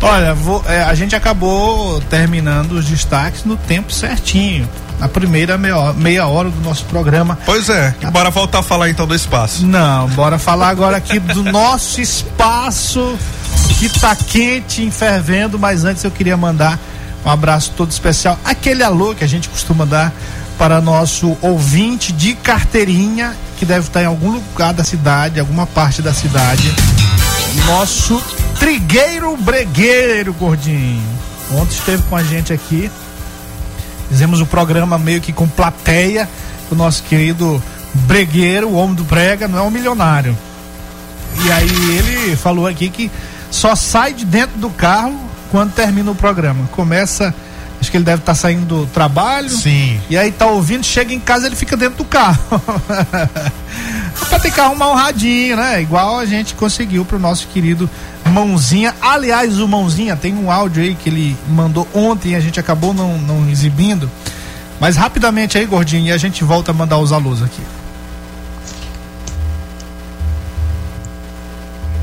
[0.00, 4.66] Olha, vou, é, a gente acabou terminando os destaques no tempo certinho.
[4.98, 7.38] Na primeira meia, meia hora do nosso programa.
[7.46, 9.64] Pois é, bora voltar a falar então do espaço.
[9.64, 13.16] Não, bora falar agora aqui do nosso espaço
[13.78, 16.78] que tá quente, enfervendo, mas antes eu queria mandar
[17.24, 20.12] um abraço todo especial, aquele alô que a gente costuma dar
[20.56, 26.02] para nosso ouvinte de carteirinha, que deve estar em algum lugar da cidade, alguma parte
[26.02, 26.74] da cidade.
[27.66, 28.20] Nosso
[28.58, 31.02] Trigueiro Bregueiro, gordinho.
[31.52, 32.90] Ontem esteve com a gente aqui.
[34.08, 36.28] Fizemos o programa meio que com plateia.
[36.70, 37.62] O nosso querido
[37.94, 40.36] Bregueiro, o homem do Brega, não é um milionário.
[41.44, 43.10] E aí ele falou aqui que
[43.50, 45.18] só sai de dentro do carro
[45.50, 46.68] quando termina o programa.
[46.72, 47.34] Começa
[47.80, 49.48] Acho que ele deve estar tá saindo do trabalho.
[49.48, 50.00] Sim.
[50.10, 52.38] E aí tá ouvindo, chega em casa ele fica dentro do carro.
[54.26, 55.80] pra ter que arrumar um radinho, né?
[55.80, 57.88] Igual a gente conseguiu pro nosso querido
[58.26, 58.94] Mãozinha.
[59.00, 63.18] Aliás, o Mãozinha tem um áudio aí que ele mandou ontem, a gente acabou não,
[63.18, 64.10] não exibindo.
[64.80, 67.62] Mas rapidamente aí, gordinho, e a gente volta a mandar os alunos aqui.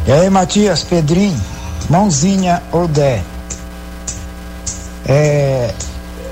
[0.07, 1.39] E aí, Matias, Pedrinho,
[1.89, 3.23] Mãozinha Odé.
[5.07, 5.73] É,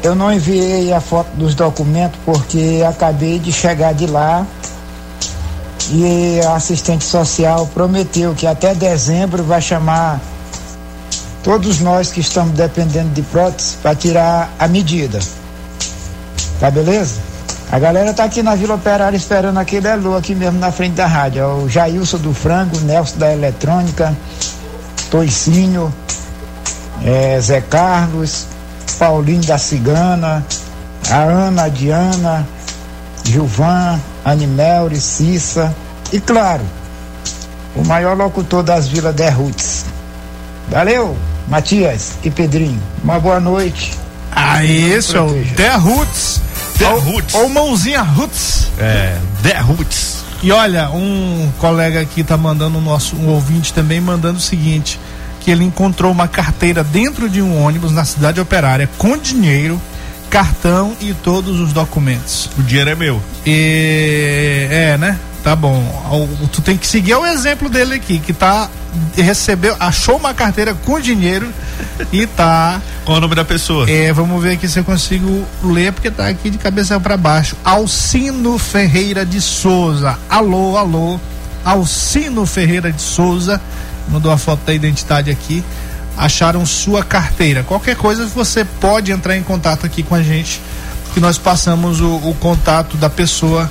[0.03, 4.45] eu não enviei a foto dos documentos porque acabei de chegar de lá
[5.91, 10.19] e a assistente social prometeu que até dezembro vai chamar
[11.43, 15.19] todos nós que estamos dependendo de prótese para tirar a medida.
[16.59, 17.19] Tá beleza?
[17.71, 21.07] A galera tá aqui na Vila Operária esperando aquele alô aqui mesmo na frente da
[21.07, 21.41] rádio.
[21.41, 24.15] É o Jailson do Frango, Nelson da Eletrônica,
[25.09, 25.93] Toicinho,
[27.03, 28.45] é, Zé Carlos,
[28.99, 30.45] Paulinho da Cigana,
[31.09, 32.47] a Ana, a Diana,
[33.23, 35.73] Gilvan, Animelri, Cissa
[36.11, 36.63] e, claro,
[37.75, 39.85] o maior locutor das Vilas de Roots.
[40.69, 42.81] Valeu, Matias e Pedrinho.
[43.03, 43.93] Uma boa noite.
[44.31, 46.41] Ah, isso é o The Roots.
[46.77, 47.41] The ou.
[47.41, 48.67] Ou mãozinha Roots.
[48.79, 49.17] É,
[49.59, 50.23] Roots.
[50.41, 54.99] E olha, um colega aqui tá mandando, um nosso, um ouvinte também mandando o seguinte
[55.43, 59.79] que ele encontrou uma carteira dentro de um ônibus na cidade operária com dinheiro,
[60.33, 62.49] cartão e todos os documentos.
[62.57, 63.21] O dinheiro é meu.
[63.45, 65.19] E é, né?
[65.43, 65.79] Tá bom.
[66.51, 68.67] Tu tem que seguir o exemplo dele aqui, que tá
[69.15, 71.51] recebeu, achou uma carteira com dinheiro
[72.11, 73.89] e tá Qual o nome da pessoa?
[73.89, 77.55] É, vamos ver aqui se eu consigo ler, porque tá aqui de cabeça para baixo.
[77.63, 80.17] Alcino Ferreira de Souza.
[80.27, 81.19] Alô, alô.
[81.63, 83.61] Alcino Ferreira de Souza.
[84.09, 85.63] Mandou a foto da identidade aqui.
[86.17, 87.63] Acharam sua carteira.
[87.63, 90.61] Qualquer coisa você pode entrar em contato aqui com a gente,
[91.13, 93.69] que nós passamos o, o contato da pessoa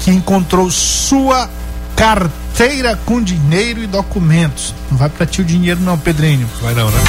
[0.00, 1.48] que encontrou sua
[1.96, 4.74] carteira com dinheiro e documentos.
[4.90, 6.48] Não vai para ti o dinheiro não, Pedrinho.
[6.60, 7.00] Vai não, né?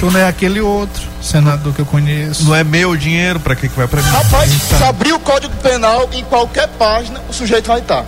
[0.00, 2.44] Tu não é aquele outro senador que eu conheço.
[2.44, 4.08] Não é meu dinheiro, pra que que vai pra mim?
[4.08, 8.04] Rapaz, se abrir o Código Penal, em qualquer página, o sujeito vai estar.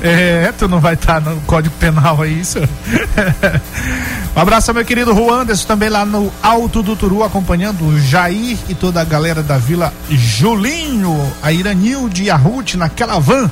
[0.00, 2.68] É, tu não vai estar no Código Penal aí, senhor.
[4.36, 8.00] um abraço ao meu querido Juan Anderson, também lá no Alto do Turu, acompanhando o
[8.00, 13.50] Jair e toda a galera da Vila Julinho, a Iranilde e a Ruth naquela van,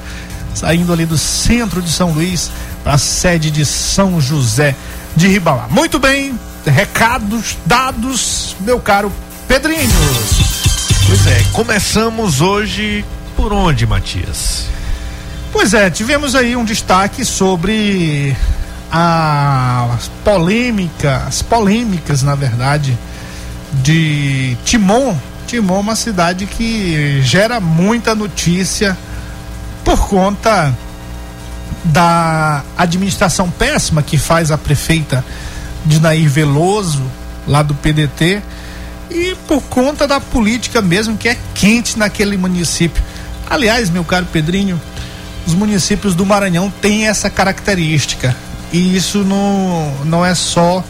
[0.54, 2.50] saindo ali do centro de São Luís
[2.84, 4.76] para a sede de São José
[5.16, 5.68] de Ribamar.
[5.68, 9.12] Muito bem, recados dados, meu caro
[9.48, 9.90] Pedrinho.
[11.06, 13.04] Pois é, começamos hoje
[13.36, 14.75] por onde, Matias?
[15.58, 18.36] Pois é, tivemos aí um destaque sobre
[18.92, 22.96] as polêmicas, as polêmicas, na verdade,
[23.72, 25.16] de Timon.
[25.46, 28.96] Timon é uma cidade que gera muita notícia
[29.82, 30.74] por conta
[31.84, 35.24] da administração péssima que faz a prefeita
[35.86, 37.02] de Nair Veloso,
[37.48, 38.42] lá do PDT,
[39.10, 43.02] e por conta da política mesmo que é quente naquele município.
[43.48, 44.78] Aliás, meu caro Pedrinho,
[45.46, 48.34] os municípios do Maranhão têm essa característica.
[48.72, 50.82] E isso não, não é só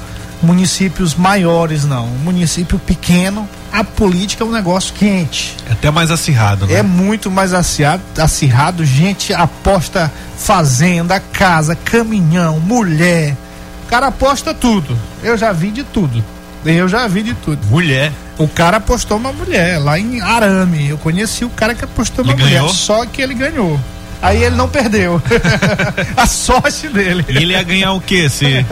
[0.43, 2.07] municípios maiores, não.
[2.07, 5.57] Município pequeno, a política é um negócio quente.
[5.69, 6.75] É até mais acirrado, né?
[6.75, 8.85] É muito mais acirrado, acirrado.
[8.85, 13.37] Gente aposta fazenda, casa, caminhão, mulher.
[13.85, 14.97] O cara aposta tudo.
[15.23, 16.25] Eu já vi de tudo.
[16.65, 17.65] Eu já vi de tudo.
[17.69, 18.13] Mulher.
[18.39, 20.89] O cara apostou uma mulher lá em Arame.
[20.89, 22.59] Eu conheci o cara que apostou uma Ele mulher.
[22.59, 22.69] ganhou?
[22.71, 23.79] Só que ele ganhou.
[24.23, 25.23] Aí ele não perdeu.
[26.17, 27.25] a sorte dele.
[27.29, 28.29] E ele ia ganhar o quê?
[28.29, 28.45] Se...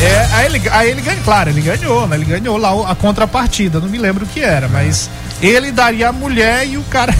[0.00, 2.14] É, aí ele, aí ele ganhou, claro, ele ganhou, né?
[2.14, 5.10] Ele ganhou lá a contrapartida, não me lembro o que era, mas
[5.42, 7.12] ele daria a mulher e o cara.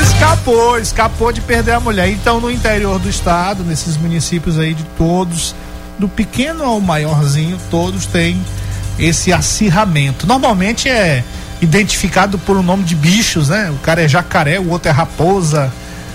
[0.00, 2.08] escapou, escapou de perder a mulher.
[2.08, 5.56] Então, no interior do estado, nesses municípios aí de todos,
[5.98, 8.40] do pequeno ao maiorzinho, todos têm
[8.98, 10.26] esse acirramento.
[10.26, 11.22] Normalmente é
[11.60, 13.70] identificado por um nome de bichos, né?
[13.70, 15.72] O cara é jacaré, o outro é raposa.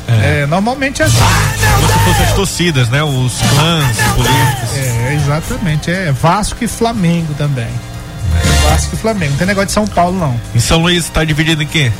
[0.07, 1.17] É, normalmente é assim.
[1.75, 3.03] Como se fossem as torcidas, né?
[3.03, 4.77] Os clãs políticos.
[4.77, 5.91] É, exatamente.
[5.91, 7.67] É Vasco e Flamengo também.
[7.67, 9.31] É Vasco e Flamengo.
[9.31, 10.39] Não tem negócio de São Paulo, não.
[10.53, 11.91] Em São Luís tá dividido em quê?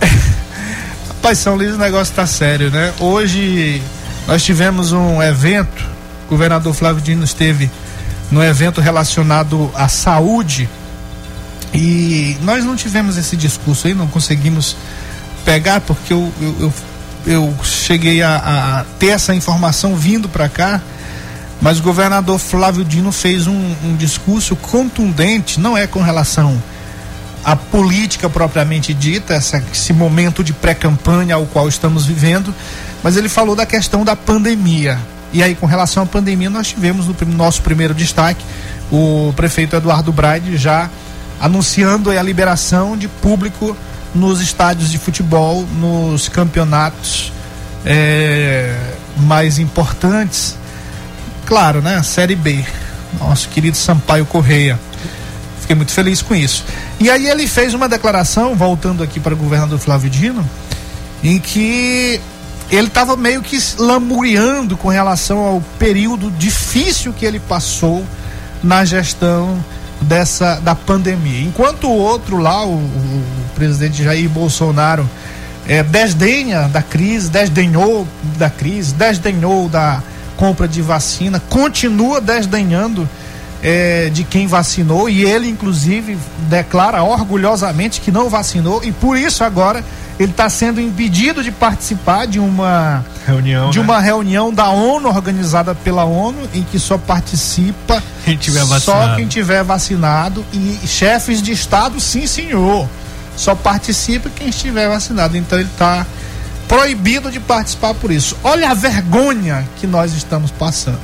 [1.08, 2.92] Rapaz, São Luís o negócio tá sério, né?
[2.98, 3.80] Hoje
[4.26, 5.84] nós tivemos um evento,
[6.26, 7.70] o governador Flávio Dino esteve
[8.30, 10.68] no evento relacionado à saúde
[11.74, 14.76] e nós não tivemos esse discurso aí, não conseguimos
[15.44, 16.72] pegar porque eu, eu, eu,
[17.26, 20.80] eu cheguei a, a ter essa informação vindo para cá,
[21.60, 26.60] mas o governador Flávio Dino fez um, um discurso contundente, não é com relação
[27.44, 32.54] a política propriamente dita, essa, esse momento de pré-campanha ao qual estamos vivendo,
[33.02, 34.98] mas ele falou da questão da pandemia.
[35.32, 38.44] E aí, com relação à pandemia, nós tivemos no nosso primeiro destaque
[38.92, 40.90] o prefeito Eduardo Braide já
[41.42, 43.76] anunciando a liberação de público
[44.14, 47.32] nos estádios de futebol, nos campeonatos
[47.84, 48.76] eh,
[49.16, 50.56] mais importantes.
[51.44, 52.00] Claro, né?
[52.04, 52.64] Série B.
[53.18, 54.78] Nosso querido Sampaio Correia.
[55.60, 56.64] Fiquei muito feliz com isso.
[57.00, 60.48] E aí ele fez uma declaração, voltando aqui para o governador Flávio Dino,
[61.24, 62.20] em que
[62.70, 68.06] ele estava meio que lamuriando com relação ao período difícil que ele passou
[68.62, 69.58] na gestão
[70.02, 71.42] dessa da pandemia.
[71.42, 75.08] Enquanto o outro lá, o, o presidente Jair Bolsonaro,
[75.66, 80.02] é, desdenha da crise, desdenhou da crise, desdenhou da
[80.36, 83.08] compra de vacina, continua desdenhando
[83.62, 89.44] é, de quem vacinou e ele, inclusive, declara orgulhosamente que não vacinou e por isso
[89.44, 89.84] agora
[90.22, 93.84] ele está sendo impedido de participar de uma Reunião, de né?
[93.84, 99.26] uma reunião da ONU organizada pela ONU em que só participa Quem tiver só quem
[99.26, 102.88] tiver vacinado e chefes de estado, sim senhor,
[103.36, 105.36] só participa quem estiver vacinado.
[105.36, 106.06] Então ele está
[106.68, 108.36] proibido de participar por isso.
[108.42, 111.00] Olha a vergonha que nós estamos passando.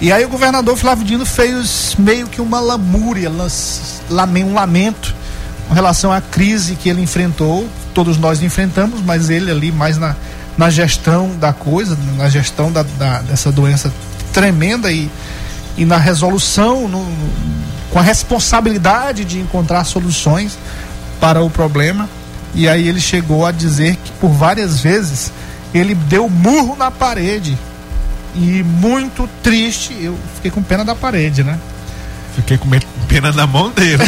[0.00, 5.14] E aí o governador Flávio Dino fez meio que uma lamúria, um lamento
[5.68, 10.14] com relação à crise que ele enfrentou, todos nós enfrentamos, mas ele ali mais na,
[10.56, 13.92] na gestão da coisa, na gestão da, da dessa doença
[14.32, 15.10] tremenda e,
[15.76, 17.06] e na resolução, no,
[17.90, 20.58] com a responsabilidade de encontrar soluções
[21.20, 22.08] para o problema.
[22.54, 25.32] E aí ele chegou a dizer que por várias vezes
[25.72, 27.58] ele deu murro na parede.
[28.34, 31.58] E muito triste, eu fiquei com pena da parede, né?
[32.34, 32.68] Fiquei com
[33.14, 34.02] pena na mão dele.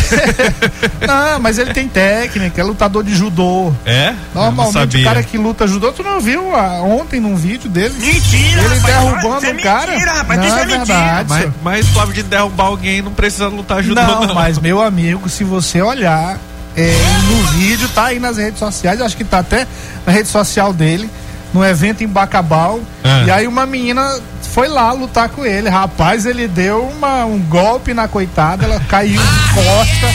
[1.07, 3.73] não, mas ele tem técnica, é lutador de judô.
[3.85, 4.13] É?
[4.35, 7.95] Normalmente o cara que luta judô, tu não viu ah, ontem num vídeo dele?
[7.99, 8.63] Mentira!
[8.63, 9.93] Ele rapaz, derrubando o cara.
[9.93, 10.85] Mentira, rapaz, não, isso é, é mentira.
[10.85, 11.29] verdade.
[11.29, 14.27] Mas, mas Flávio de derrubar alguém não precisa lutar judô, não.
[14.27, 14.35] não.
[14.35, 16.39] mas meu amigo, se você olhar
[16.77, 16.93] é,
[17.29, 19.67] no vídeo, tá aí nas redes sociais, acho que tá até
[20.05, 21.09] na rede social dele,
[21.55, 22.81] no evento em Bacabal.
[23.05, 23.27] É.
[23.27, 24.19] E aí uma menina
[24.57, 25.69] foi lá lutar com ele.
[25.69, 30.07] Rapaz, ele deu uma, um golpe na coitada, ela caiu de costa.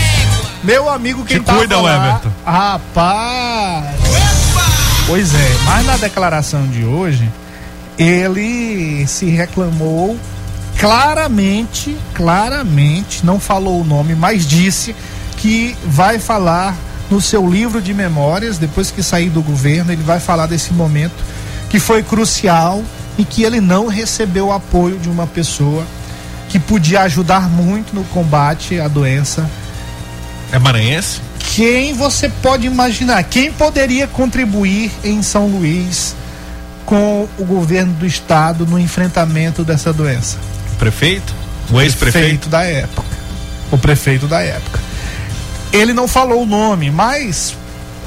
[0.63, 2.31] Meu amigo, quem Te tava cuida, lá, Everton.
[2.43, 3.85] Rapaz.
[5.05, 7.31] Pois é, mas na declaração de hoje,
[7.99, 10.17] ele se reclamou
[10.79, 14.95] claramente, claramente, não falou o nome, mas disse
[15.37, 16.75] que vai falar
[17.11, 21.23] no seu livro de memórias, depois que sair do governo, ele vai falar desse momento
[21.69, 22.83] que foi crucial
[23.21, 25.85] e que ele não recebeu o apoio de uma pessoa
[26.49, 29.47] que podia ajudar muito no combate à doença.
[30.51, 31.21] É maranhense?
[31.37, 33.23] Quem você pode imaginar?
[33.23, 36.15] Quem poderia contribuir em São Luís
[36.83, 40.37] com o governo do estado no enfrentamento dessa doença?
[40.73, 41.31] O prefeito?
[41.71, 42.49] O ex-prefeito?
[42.49, 43.07] da época.
[43.71, 44.79] O prefeito da época.
[45.71, 47.55] Ele não falou o nome, mas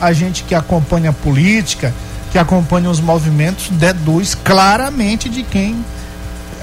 [0.01, 1.95] a gente que acompanha a política,
[2.35, 5.85] que acompanha os movimentos, deduz claramente de quem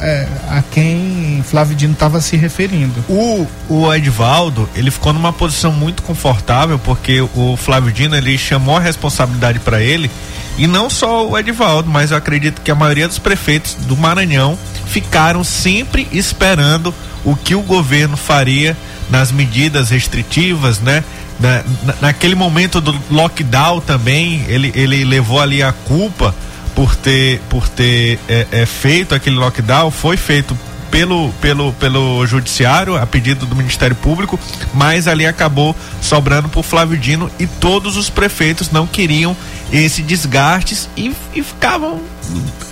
[0.02, 3.02] é, a quem Flávio Dino estava se referindo.
[3.08, 8.76] O, o Edvaldo, ele ficou numa posição muito confortável porque o Flávio Dino ele chamou
[8.76, 10.12] a responsabilidade para ele
[10.58, 14.60] e não só o Edvaldo, mas eu acredito que a maioria dos prefeitos do Maranhão
[14.88, 16.94] ficaram sempre esperando
[17.24, 18.76] o que o governo faria
[19.10, 21.02] nas medidas restritivas, né?
[21.42, 26.36] Na, na, naquele momento do lockdown também, ele, ele levou ali a culpa
[26.76, 30.58] por ter, por ter é, é, feito aquele lockdown, foi feito
[30.92, 34.38] pelo, pelo, pelo judiciário, a pedido do Ministério Público,
[34.74, 39.36] mas ali acabou sobrando por Flávio Dino e todos os prefeitos não queriam
[39.72, 42.02] esse desgastes e, e ficavam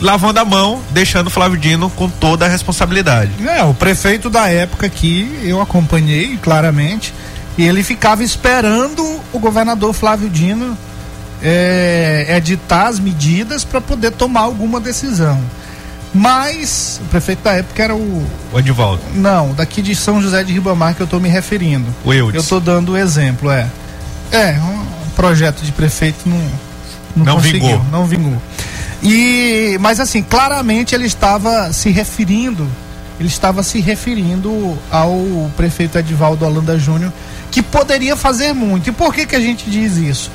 [0.02, 3.32] lavando a mão, deixando Flávio Dino com toda a responsabilidade.
[3.48, 7.14] É, o prefeito da época que eu acompanhei claramente,
[7.60, 10.78] e ele ficava esperando o governador Flávio Dino
[11.44, 15.38] é, editar as medidas para poder tomar alguma decisão.
[16.14, 18.26] Mas o prefeito da época era o.
[18.54, 19.02] O Edivaldo.
[19.14, 21.94] Não, daqui de São José de Ribamar que eu estou me referindo.
[22.06, 22.36] O Eudes.
[22.36, 23.68] Eu estou dando o exemplo, é.
[24.32, 26.42] É, um projeto de prefeito não.
[27.14, 27.86] Não, Não vingou.
[27.92, 28.42] Não vingou.
[29.04, 32.66] E, mas assim, claramente ele estava se referindo,
[33.20, 37.12] ele estava se referindo ao prefeito Edivaldo Holanda Júnior,
[37.52, 38.90] que poderia fazer muito.
[38.90, 40.32] E por que que a gente diz isso?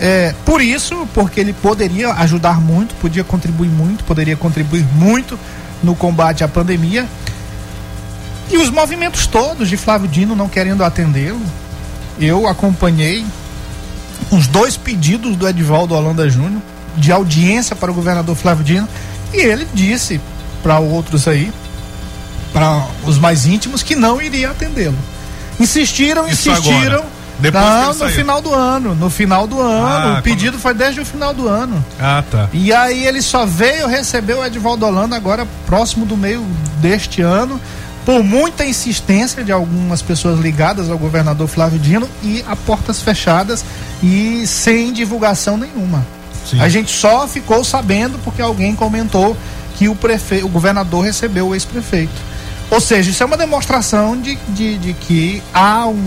[0.00, 5.38] É, por isso, porque ele poderia ajudar muito, podia contribuir muito, poderia contribuir muito
[5.82, 7.06] no combate à pandemia.
[8.50, 11.40] E os movimentos todos de Flávio Dino não querendo atendê-lo.
[12.18, 13.24] Eu acompanhei
[14.30, 16.62] os dois pedidos do Edivaldo Holanda Júnior
[16.96, 18.88] de audiência para o governador Flávio Dino
[19.32, 20.20] e ele disse
[20.62, 21.52] para outros aí,
[22.52, 24.98] para os mais íntimos, que não iria atendê-lo.
[25.60, 27.04] Insistiram, insistiram.
[27.38, 28.14] Depois não, no saiu.
[28.14, 28.94] final do ano.
[28.94, 30.16] No final do ano.
[30.16, 31.82] Ah, o pedido foi desde o final do ano.
[31.98, 32.48] Ah, tá.
[32.52, 36.44] E aí ele só veio receber o Edvaldo Holanda agora próximo do meio
[36.80, 37.58] deste ano,
[38.04, 43.64] por muita insistência de algumas pessoas ligadas ao governador Flávio Dino e a portas fechadas
[44.02, 46.04] e sem divulgação nenhuma.
[46.44, 46.60] Sim.
[46.60, 49.36] A gente só ficou sabendo porque alguém comentou
[49.76, 52.30] que o prefeito, o governador recebeu o ex-prefeito.
[52.70, 56.00] Ou seja, isso é uma demonstração de, de, de que há um,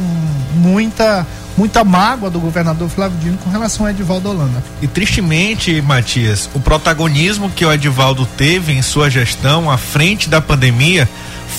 [0.56, 4.64] muita, muita mágoa do governador Flávio Dino com relação a Edvaldo Holanda.
[4.82, 10.40] E tristemente, Matias, o protagonismo que o Edivaldo teve em sua gestão à frente da
[10.40, 11.08] pandemia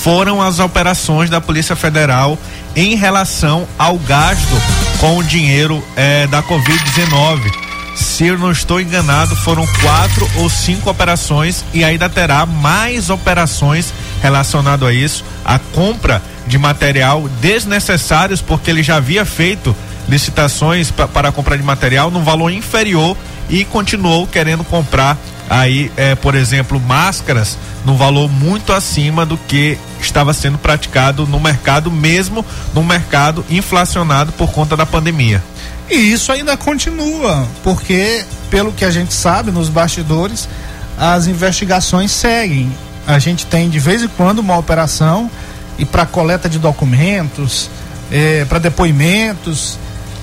[0.01, 2.37] foram as operações da Polícia Federal
[2.75, 4.55] em relação ao gasto
[4.99, 7.65] com o dinheiro eh, da Covid-19.
[7.95, 13.93] Se eu não estou enganado, foram quatro ou cinco operações e ainda terá mais operações
[14.25, 19.75] relacionado a isso, a compra de material desnecessários, porque ele já havia feito
[20.09, 23.15] licitações pa- para a compra de material num valor inferior
[23.49, 25.15] e continuou querendo comprar
[25.47, 27.55] aí, eh, por exemplo, máscaras
[27.85, 34.31] num valor muito acima do que estava sendo praticado no mercado, mesmo no mercado inflacionado
[34.31, 35.43] por conta da pandemia.
[35.87, 40.49] E isso ainda continua, porque, pelo que a gente sabe nos bastidores,
[40.97, 42.71] as investigações seguem.
[43.07, 45.29] A gente tem de vez em quando uma operação
[45.77, 47.69] e para coleta de documentos,
[48.11, 49.77] é, para depoimentos,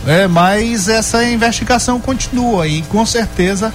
[0.07, 3.73] é, mas essa investigação continua e com certeza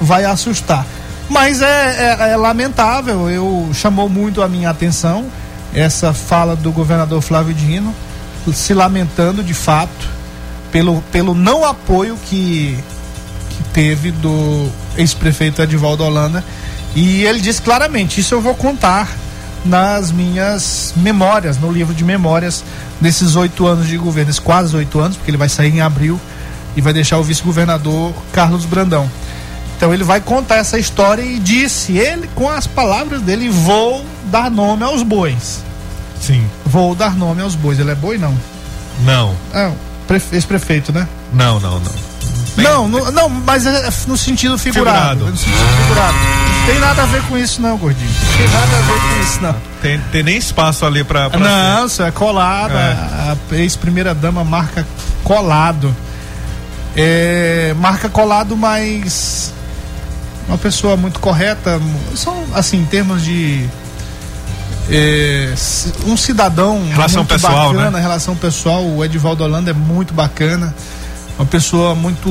[0.00, 0.86] vai assustar.
[1.28, 5.26] Mas é, é, é lamentável, eu chamou muito a minha atenção
[5.74, 7.94] essa fala do governador Flávio Dino,
[8.52, 10.08] se lamentando de fato
[10.72, 12.78] pelo, pelo não apoio que,
[13.50, 16.42] que teve do ex-prefeito Edivaldo Holanda.
[16.98, 19.08] E ele disse claramente: Isso eu vou contar
[19.64, 22.64] nas minhas memórias, no livro de memórias
[23.00, 26.20] desses oito anos de governo, esses quase oito anos, porque ele vai sair em abril
[26.74, 29.08] e vai deixar o vice-governador Carlos Brandão.
[29.76, 34.50] Então ele vai contar essa história e disse ele com as palavras dele: vou dar
[34.50, 35.62] nome aos bois.
[36.20, 36.44] Sim.
[36.66, 37.78] Vou dar nome aos bois.
[37.78, 38.36] Ele é boi não?
[39.04, 39.36] Não.
[39.54, 39.70] É,
[40.32, 41.06] ex-prefeito, né?
[41.32, 42.07] Não, não, não.
[42.58, 45.20] Bem, não, não, mas é no sentido figurado.
[45.20, 45.30] Figurado.
[45.30, 46.16] No sentido figurado.
[46.18, 48.10] Não tem nada a ver com isso, não, gordinho.
[48.10, 49.56] Não tem nada a ver com isso, não.
[49.80, 51.30] Tem, tem nem espaço ali pra.
[51.30, 52.72] pra não, isso é colado.
[52.72, 52.92] É.
[52.92, 54.86] A, a ex-primeira dama marca
[55.24, 55.94] colado.
[56.96, 59.52] É, marca colado, mas
[60.48, 61.80] uma pessoa muito correta.
[62.16, 63.68] São, assim, em termos de.
[64.90, 65.54] é,
[66.06, 68.00] um cidadão Relação muito pessoal, bacana, né?
[68.00, 70.74] relação pessoal, o Edivaldo Holanda é muito bacana.
[71.38, 72.28] Uma pessoa muito.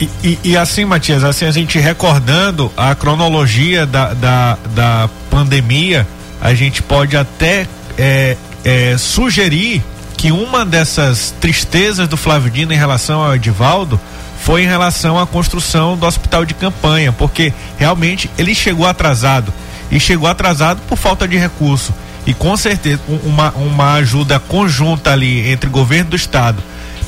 [0.00, 6.06] E, e, e assim, Matias, assim, a gente recordando a cronologia da, da, da pandemia,
[6.40, 7.66] a gente pode até
[7.98, 9.82] é, é, sugerir
[10.16, 13.98] que uma dessas tristezas do Flávio Dino em relação ao Edivaldo
[14.44, 19.52] foi em relação à construção do hospital de campanha, porque realmente ele chegou atrasado
[19.90, 21.92] e chegou atrasado por falta de recurso.
[22.26, 26.62] E com certeza um- uma, uma ajuda conjunta ali entre governo do estado,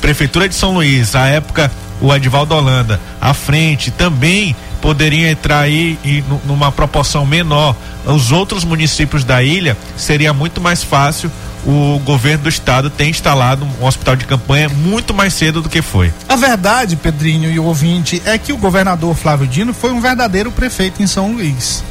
[0.07, 5.97] prefeitura de São Luís, à época o Edivaldo Holanda, à frente também poderia entrar aí
[6.03, 7.73] e nu- numa proporção menor.
[8.05, 11.31] Os outros municípios da ilha seria muito mais fácil
[11.65, 15.81] o governo do estado ter instalado um hospital de campanha muito mais cedo do que
[15.81, 16.11] foi.
[16.27, 20.51] A verdade, Pedrinho e o ouvinte, é que o governador Flávio Dino foi um verdadeiro
[20.51, 21.81] prefeito em São Luís.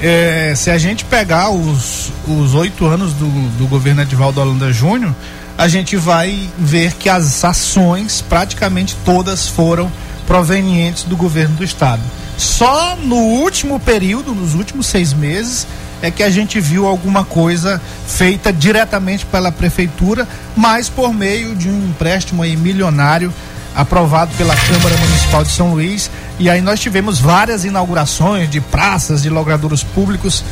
[0.00, 2.12] É, se a gente pegar os,
[2.54, 3.26] oito anos do,
[3.58, 5.12] do governo Edivaldo Holanda Júnior,
[5.58, 9.90] a gente vai ver que as ações, praticamente todas, foram
[10.24, 12.00] provenientes do governo do estado.
[12.36, 15.66] Só no último período, nos últimos seis meses,
[16.00, 21.68] é que a gente viu alguma coisa feita diretamente pela prefeitura, mas por meio de
[21.68, 23.34] um empréstimo aí milionário
[23.74, 26.08] aprovado pela Câmara Municipal de São Luís.
[26.38, 30.44] E aí nós tivemos várias inaugurações de praças, de logradouros públicos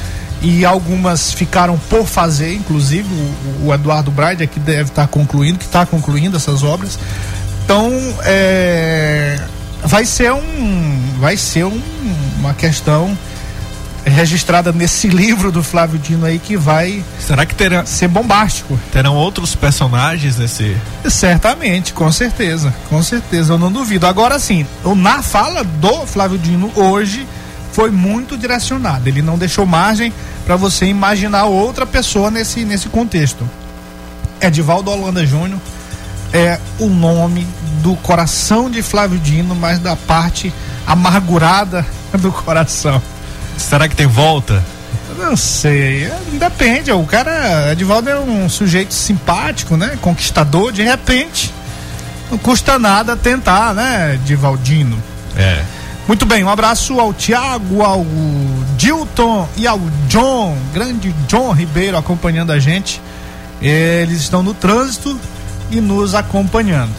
[0.47, 5.59] e algumas ficaram por fazer, inclusive o, o Eduardo Braide é que deve estar concluindo,
[5.59, 6.97] que está concluindo essas obras.
[7.65, 7.93] Então,
[8.23, 9.41] é,
[9.83, 11.83] vai ser um, vai ser um,
[12.39, 13.19] uma questão
[14.05, 18.79] registrada nesse livro do Flávio Dino aí que vai Será que terá, ser bombástico.
[18.93, 20.77] terão outros personagens nesse.
[21.11, 24.07] Certamente, com certeza, com certeza, eu não duvido.
[24.07, 24.65] Agora sim,
[24.97, 27.27] na fala do Flávio Dino hoje
[27.73, 29.09] foi muito direcionada.
[29.09, 30.13] Ele não deixou margem
[30.47, 33.47] para você imaginar outra pessoa nesse, nesse contexto.
[34.41, 35.61] Edivaldo Holanda Júnior
[36.33, 37.47] é o nome
[37.83, 40.53] do coração de Flávio Dino, mas da parte
[40.87, 41.85] amargurada
[42.21, 43.03] do coração.
[43.59, 44.63] Será que tem volta?
[45.19, 46.93] Não sei, é, depende.
[46.93, 49.99] O cara, Edivaldo é um sujeito simpático, né?
[50.01, 51.53] Conquistador, de repente.
[52.31, 55.03] Não custa nada tentar, né, Divaldino?
[55.37, 55.65] É.
[56.07, 58.07] Muito bem, um abraço ao Tiago, ao
[58.77, 63.03] Dilton e ao John, grande John Ribeiro acompanhando a gente.
[63.61, 65.19] Eles estão no trânsito
[65.69, 66.93] e nos acompanhando.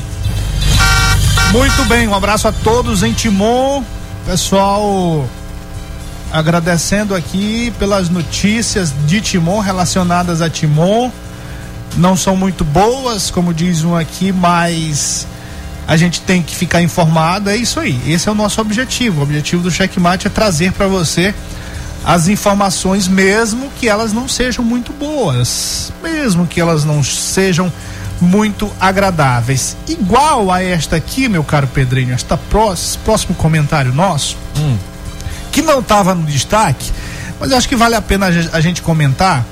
[1.54, 3.82] Muito bem, um abraço a todos em Timon.
[4.26, 5.26] Pessoal,
[6.30, 11.10] agradecendo aqui pelas notícias de Timon relacionadas a Timon.
[11.96, 15.26] Não são muito boas, como diz um aqui, mas
[15.88, 17.50] a gente tem que ficar informado.
[17.50, 18.00] É isso aí.
[18.06, 19.22] Esse é o nosso objetivo.
[19.22, 21.34] O objetivo do Checkmate é trazer para você
[22.04, 27.72] as informações, mesmo que elas não sejam muito boas, mesmo que elas não sejam
[28.22, 29.76] muito agradáveis.
[29.88, 34.38] Igual a esta aqui, meu caro Pedrinho, esta prós- próximo comentário nosso,
[35.52, 36.92] que não estava no destaque,
[37.40, 39.46] mas acho que vale a pena a gente comentar.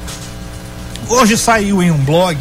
[1.09, 2.37] Hoje saiu em um blog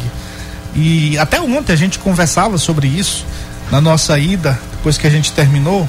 [0.73, 3.25] e até ontem a gente conversava sobre isso
[3.71, 5.87] na nossa ida, depois que a gente terminou.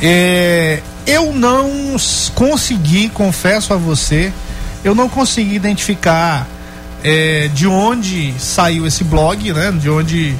[0.00, 1.96] É, eu não
[2.34, 4.32] consegui, confesso a você,
[4.84, 6.46] eu não consegui identificar
[7.04, 9.72] é, de onde saiu esse blog, né?
[9.72, 10.34] De onde,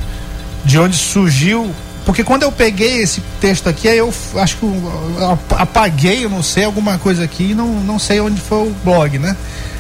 [0.65, 1.73] de onde surgiu
[2.05, 6.43] Porque quando eu peguei esse texto aqui, aí eu acho que eu, apaguei, eu não
[6.43, 9.37] sei, alguma coisa aqui, não, não sei onde foi o blog, né?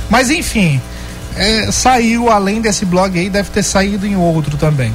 [0.08, 0.80] Mas enfim,
[1.36, 4.92] é, saiu além desse blog aí, deve ter saído em outro também.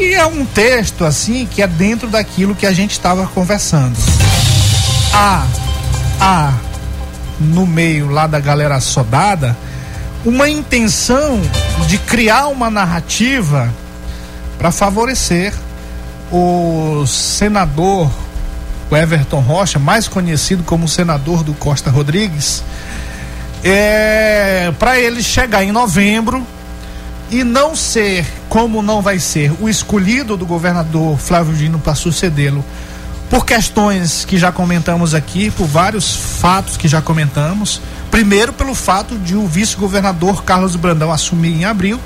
[0.00, 3.96] E é um texto assim que é dentro daquilo que a gente estava conversando.
[5.12, 5.46] Há,
[6.20, 6.52] há
[7.38, 9.56] no meio lá da galera sodada
[10.24, 11.40] uma intenção
[11.86, 13.72] de criar uma narrativa
[14.58, 15.54] para favorecer
[16.32, 18.10] o senador
[18.90, 22.64] o Everton Rocha, mais conhecido como senador do Costa Rodrigues,
[23.62, 26.44] é, para ele chegar em novembro
[27.30, 32.64] e não ser, como não vai ser, o escolhido do governador Flávio Dino para sucedê-lo,
[33.30, 37.80] por questões que já comentamos aqui, por vários fatos que já comentamos.
[38.10, 42.00] Primeiro, pelo fato de o vice-governador Carlos Brandão assumir em abril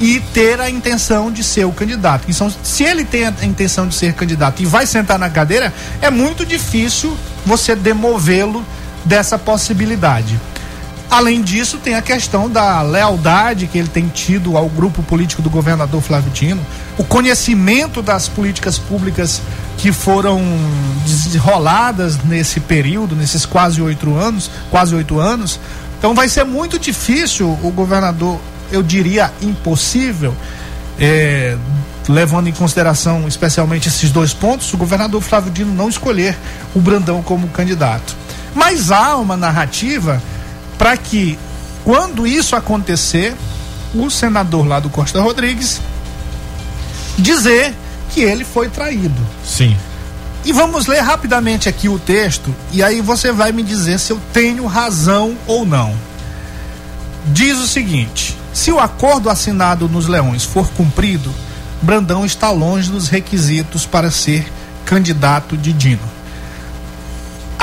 [0.00, 2.24] e ter a intenção de ser o candidato.
[2.28, 5.72] Então, se ele tem a intenção de ser candidato e vai sentar na cadeira,
[6.02, 7.16] é muito difícil
[7.46, 8.66] você demovê-lo
[9.04, 10.40] dessa possibilidade.
[11.14, 15.48] Além disso, tem a questão da lealdade que ele tem tido ao grupo político do
[15.48, 16.60] governador Flávio Dino,
[16.98, 19.40] o conhecimento das políticas públicas
[19.78, 20.42] que foram
[21.06, 25.60] desenroladas nesse período, nesses quase oito anos, quase oito anos.
[25.96, 28.40] Então vai ser muito difícil o governador,
[28.72, 30.34] eu diria impossível,
[30.98, 31.56] é,
[32.08, 36.36] levando em consideração especialmente esses dois pontos, o governador Flávio Dino não escolher
[36.74, 38.16] o Brandão como candidato.
[38.52, 40.20] Mas há uma narrativa
[40.78, 41.38] para que,
[41.84, 43.34] quando isso acontecer,
[43.94, 45.80] o senador lá do Costa Rodrigues
[47.18, 47.74] dizer
[48.10, 49.20] que ele foi traído.
[49.44, 49.76] Sim.
[50.44, 54.20] E vamos ler rapidamente aqui o texto e aí você vai me dizer se eu
[54.32, 55.94] tenho razão ou não.
[57.26, 61.32] Diz o seguinte: se o acordo assinado nos Leões for cumprido,
[61.80, 64.46] Brandão está longe dos requisitos para ser
[64.84, 66.13] candidato de Dino.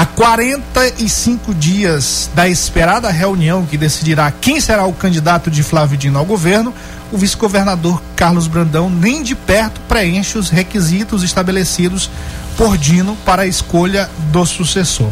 [0.02, 6.18] A 45 dias da esperada reunião que decidirá quem será o candidato de Flávio Dino
[6.18, 6.74] ao governo,
[7.12, 12.10] o vice-governador Carlos Brandão nem de perto preenche os requisitos estabelecidos
[12.58, 15.12] por Dino para a escolha do sucessor.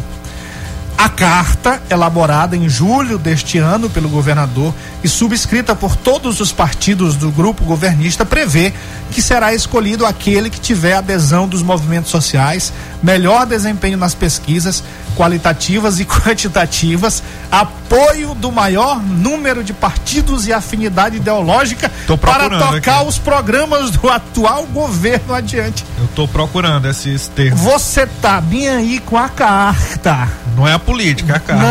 [0.98, 7.16] A carta, elaborada em julho deste ano pelo governador e subscrita por todos os partidos
[7.16, 8.72] do grupo governista, prevê
[9.10, 12.72] que será escolhido aquele que tiver adesão dos movimentos sociais,
[13.02, 14.82] melhor desempenho nas pesquisas
[15.16, 21.90] qualitativas e quantitativas, apoio do maior número de partidos e afinidade ideológica
[22.20, 23.08] para tocar aqui.
[23.08, 25.84] os programas do atual governo adiante.
[25.98, 27.60] Eu tô procurando esses termos.
[27.60, 30.28] Você tá bem aí com a carta.
[30.56, 31.64] Não é a política, é a carta.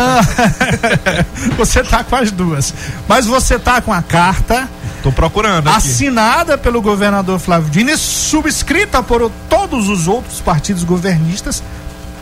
[1.48, 1.56] Não.
[1.56, 2.72] você tá com as duas.
[3.08, 4.68] Mas você tá com a carta
[5.02, 5.76] Tô procurando aqui.
[5.76, 11.62] assinada pelo governador Flávio e subscrita por todos os outros partidos governistas.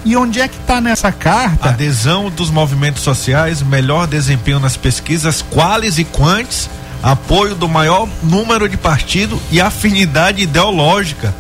[0.04, 1.70] E onde é que tá nessa carta?
[1.70, 6.70] Adesão dos movimentos sociais, melhor desempenho nas pesquisas, quais e quantes,
[7.02, 11.34] apoio do maior número de partido e afinidade ideológica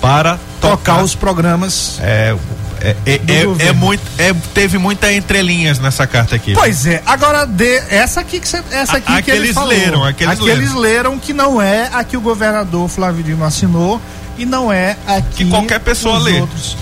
[0.00, 1.98] para Tocar os programas.
[2.00, 2.36] É,
[2.82, 3.20] é, é,
[3.64, 6.52] é- é muito, é- teve muita entrelinhas nessa carta aqui.
[6.54, 9.68] Pois é, agora de, essa aqui que cê- essa aqui A- que ele aqueles falou.
[9.70, 14.00] leram, aqueles leram que não é a que o governador Flávio Dino assinou
[14.36, 16.40] e não é a que, Que qualquer pessoa lê.
[16.40, 16.76] outros.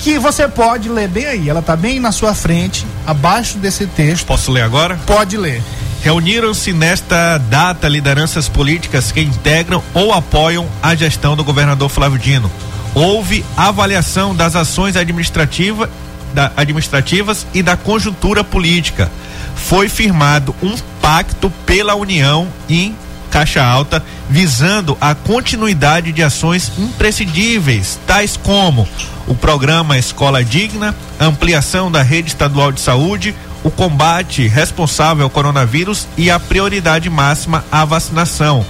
[0.00, 4.26] Que você pode ler bem aí, ela tá bem na sua frente, abaixo desse texto.
[4.26, 4.98] Posso ler agora?
[5.06, 5.62] Pode ler.
[6.02, 12.50] Reuniram-se nesta data lideranças políticas que integram ou apoiam a gestão do governador Flávio Dino.
[12.94, 15.90] Houve avaliação das ações administrativa,
[16.32, 19.10] da- administrativas e da conjuntura política.
[19.56, 22.94] Foi firmado um pacto pela União em
[23.30, 28.88] Caixa Alta, visando a continuidade de ações imprescindíveis, tais como
[29.26, 33.34] o programa Escola Digna, ampliação da rede estadual de saúde,
[33.64, 38.64] o combate responsável ao coronavírus e a prioridade máxima à vacinação,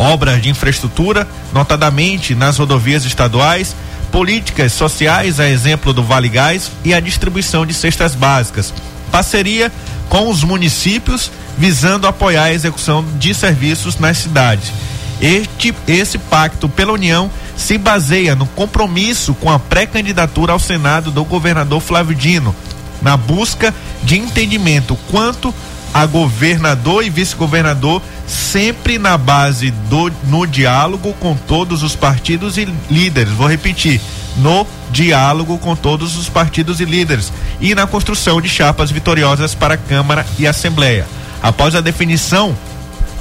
[0.00, 3.76] obras de infraestrutura, notadamente nas rodovias estaduais,
[4.10, 8.72] políticas sociais, a exemplo do Vale Gás e a distribuição de cestas básicas,
[9.12, 9.70] parceria
[10.08, 14.72] com os municípios visando apoiar a execução de serviços nas cidades.
[15.20, 21.22] Este, esse pacto pela União se baseia no compromisso com a pré-candidatura ao Senado do
[21.24, 22.56] governador Flávio Dino,
[23.02, 25.54] na busca de entendimento quanto
[25.92, 32.68] a governador e vice-governador, sempre na base do no diálogo com todos os partidos e
[32.88, 33.32] líderes.
[33.32, 34.00] Vou repetir,
[34.36, 39.74] no diálogo com todos os partidos e líderes e na construção de chapas vitoriosas para
[39.74, 41.06] a Câmara e Assembleia.
[41.42, 42.56] Após a definição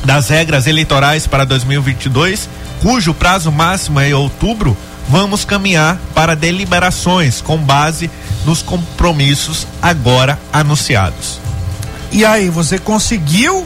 [0.03, 2.49] das regras eleitorais para 2022,
[2.81, 4.77] cujo prazo máximo é outubro,
[5.09, 8.09] vamos caminhar para deliberações com base
[8.45, 11.48] nos compromissos agora anunciados.
[12.11, 13.65] E aí, você conseguiu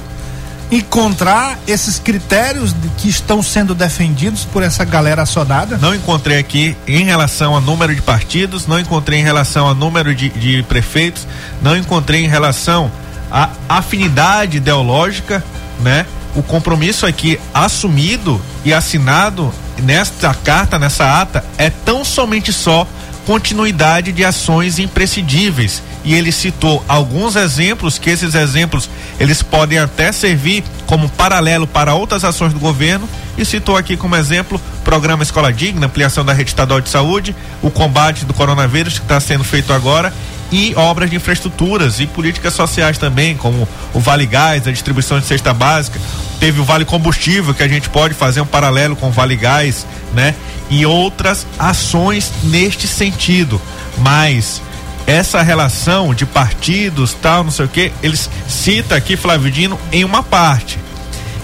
[0.72, 5.78] encontrar esses critérios que estão sendo defendidos por essa galera assodada?
[5.78, 10.16] Não encontrei aqui em relação a número de partidos, não encontrei em relação a número
[10.16, 11.28] de, de prefeitos,
[11.62, 12.92] não encontrei em relação
[13.32, 15.44] a afinidade ideológica,
[15.82, 16.06] né?
[16.36, 22.88] O compromisso aqui assumido e assinado nesta carta, nessa ata, é tão somente só
[23.26, 25.82] continuidade de ações imprescindíveis.
[26.04, 31.94] E ele citou alguns exemplos que esses exemplos eles podem até servir como paralelo para
[31.94, 33.08] outras ações do governo.
[33.38, 37.72] E citou aqui como exemplo programa Escola Digna, ampliação da rede estadual de saúde, o
[37.72, 40.14] combate do coronavírus que está sendo feito agora
[40.54, 45.26] e obras de infraestruturas e políticas sociais também, como o Vale Gás, a distribuição de
[45.26, 46.00] cesta básica,
[46.40, 49.84] teve o Vale Combustível que a gente pode fazer um paralelo com o Vale Gás,
[50.14, 50.36] né?
[50.70, 53.60] E outras ações neste sentido.
[53.98, 54.62] Mas
[55.08, 60.06] essa relação de partidos, tal, não sei o que, eles cita aqui Flávio Dino em
[60.06, 60.78] uma parte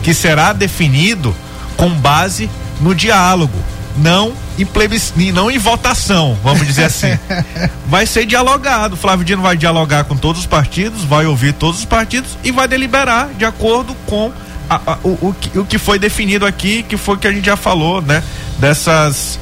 [0.03, 1.35] que será definido
[1.75, 2.47] com base
[2.79, 3.57] no diálogo,
[3.97, 7.17] não em plebiscito, não em votação, vamos dizer assim.
[7.87, 8.95] vai ser dialogado.
[8.95, 12.67] Flávio Dino vai dialogar com todos os partidos, vai ouvir todos os partidos e vai
[12.67, 14.31] deliberar de acordo com
[14.69, 17.55] a, a, o, o, o que foi definido aqui, que foi que a gente já
[17.55, 18.23] falou, né?
[18.59, 19.39] Dessas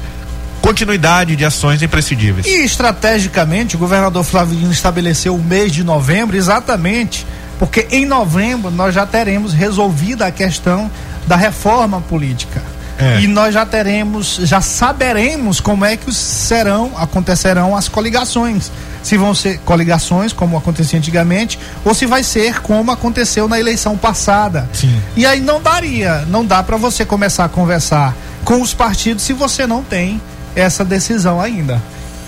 [0.60, 2.46] continuidade de ações imprescindíveis.
[2.46, 7.24] E estrategicamente, o governador Flávio Dino estabeleceu o mês de novembro exatamente
[7.58, 10.90] porque em novembro nós já teremos resolvida a questão
[11.26, 12.62] da reforma política.
[12.98, 13.20] É.
[13.20, 18.70] E nós já teremos, já saberemos como é que serão, acontecerão as coligações.
[19.02, 23.96] Se vão ser coligações, como acontecia antigamente, ou se vai ser como aconteceu na eleição
[23.96, 24.68] passada.
[24.72, 25.00] Sim.
[25.16, 29.32] E aí não daria, não dá para você começar a conversar com os partidos se
[29.32, 30.20] você não tem
[30.56, 31.80] essa decisão ainda.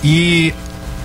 [0.03, 0.53] E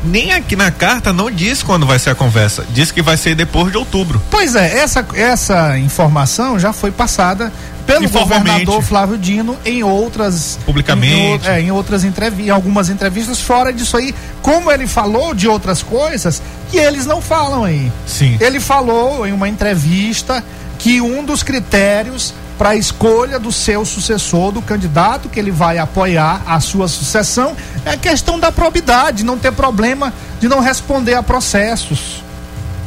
[0.05, 3.35] nem aqui na carta não diz quando vai ser a conversa, diz que vai ser
[3.35, 4.21] depois de outubro.
[4.31, 7.53] Pois é, essa, essa informação já foi passada
[7.87, 13.41] pelo governador Flávio Dino em outras publicamente em, é, em outras entrevistas, em algumas entrevistas
[13.41, 17.91] fora disso aí, como ele falou de outras coisas que eles não falam aí.
[18.07, 18.37] Sim.
[18.41, 20.43] Ele falou em uma entrevista
[20.79, 25.79] que um dos critérios para a escolha do seu sucessor, do candidato que ele vai
[25.79, 27.55] apoiar a sua sucessão,
[27.85, 32.23] é questão da probidade, não ter problema de não responder a processos.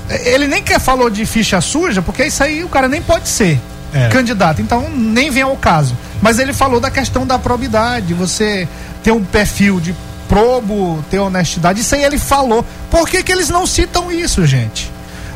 [0.09, 3.59] Ele nem quer falou de ficha suja, porque isso aí o cara nem pode ser
[3.93, 4.09] é.
[4.09, 5.95] candidato, então nem vem ao caso.
[6.21, 8.67] Mas ele falou da questão da probidade, você
[9.03, 9.95] ter um perfil de
[10.27, 12.65] probo, ter honestidade, isso aí ele falou.
[12.89, 14.91] Por que, que eles não citam isso, gente?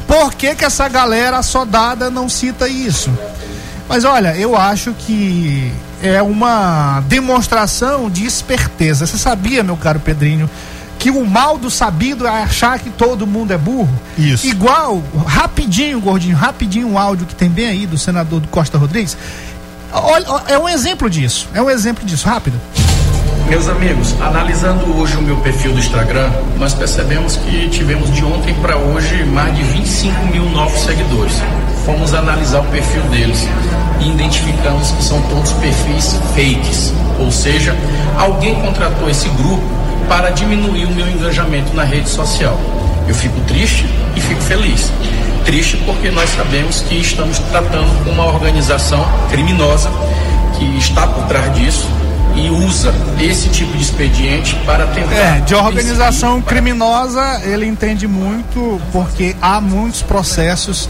[0.08, 3.12] Por que, que essa galera soldada não cita isso?
[3.88, 5.72] Mas olha, eu acho que
[6.02, 9.06] é uma demonstração de esperteza.
[9.06, 10.50] Você sabia, meu caro Pedrinho,
[11.00, 13.94] que o mal do sabido é achar que todo mundo é burro?
[14.18, 14.48] Isso.
[14.48, 19.18] Igual, rapidinho, gordinho, rapidinho um áudio que tem bem aí do senador do Costa Rodrigues.
[19.92, 21.48] Olha, é um exemplo disso.
[21.54, 22.60] É um exemplo disso, rápido.
[23.50, 28.54] Meus amigos, analisando hoje o meu perfil do Instagram, nós percebemos que tivemos de ontem
[28.56, 31.36] para hoje mais de 25 mil novos seguidores.
[31.86, 33.48] Fomos analisar o perfil deles
[34.00, 37.76] e identificamos que são todos perfis fakes, ou seja,
[38.18, 39.64] alguém contratou esse grupo
[40.08, 42.58] para diminuir o meu engajamento na rede social.
[43.08, 44.92] Eu fico triste e fico feliz.
[45.46, 49.92] Triste porque nós sabemos que estamos tratando com uma organização criminosa
[50.58, 51.88] que está por trás disso
[52.36, 55.14] e usa esse tipo de expediente para tentar.
[55.14, 60.90] É, de organização criminosa ele entende muito porque há muitos processos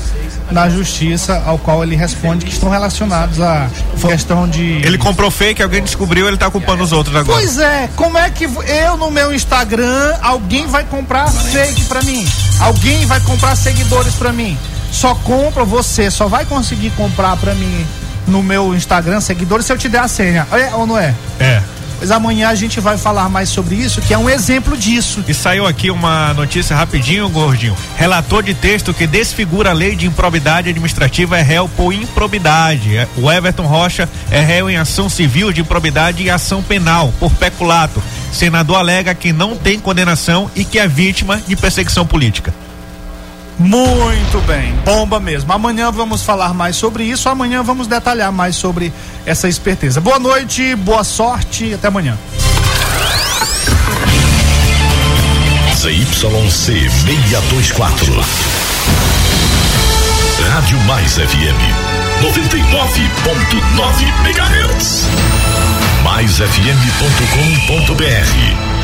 [0.52, 3.70] na justiça ao qual ele responde que estão relacionados à
[4.02, 4.82] questão de.
[4.86, 7.40] Ele comprou fake, alguém descobriu, ele está culpando os outros agora.
[7.40, 12.28] Pois é, como é que eu no meu Instagram alguém vai comprar fake para mim?
[12.60, 14.58] Alguém vai comprar seguidores para mim?
[14.92, 17.86] Só compra você, só vai conseguir comprar para mim
[18.28, 20.48] no meu Instagram, seguidores, se eu te der a senha.
[20.52, 21.14] É ou não é?
[21.40, 21.62] É.
[22.04, 25.24] Mas amanhã a gente vai falar mais sobre isso, que é um exemplo disso.
[25.26, 27.78] E saiu aqui uma notícia rapidinho, gordinho.
[27.96, 32.98] Relator de texto que desfigura a lei de improbidade administrativa é réu por improbidade.
[32.98, 37.32] É, o Everton Rocha é réu em ação civil de improbidade e ação penal por
[37.36, 38.04] peculato.
[38.34, 42.54] Senador alega que não tem condenação e que é vítima de perseguição política.
[43.60, 45.52] Muito bem, bomba mesmo.
[45.54, 47.30] Amanhã vamos falar mais sobre isso.
[47.30, 48.92] Amanhã vamos detalhar mais sobre
[49.26, 50.02] essa esperteza.
[50.02, 52.18] Boa noite, boa sorte, até amanhã.
[55.76, 58.26] ZYC 624.
[60.50, 61.60] Rádio Mais FM
[62.22, 65.06] 99.9 MHz.
[66.04, 66.54] maisfm.com.br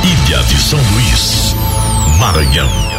[0.03, 1.55] Ilha de São Luís,
[2.17, 2.98] Maranhão.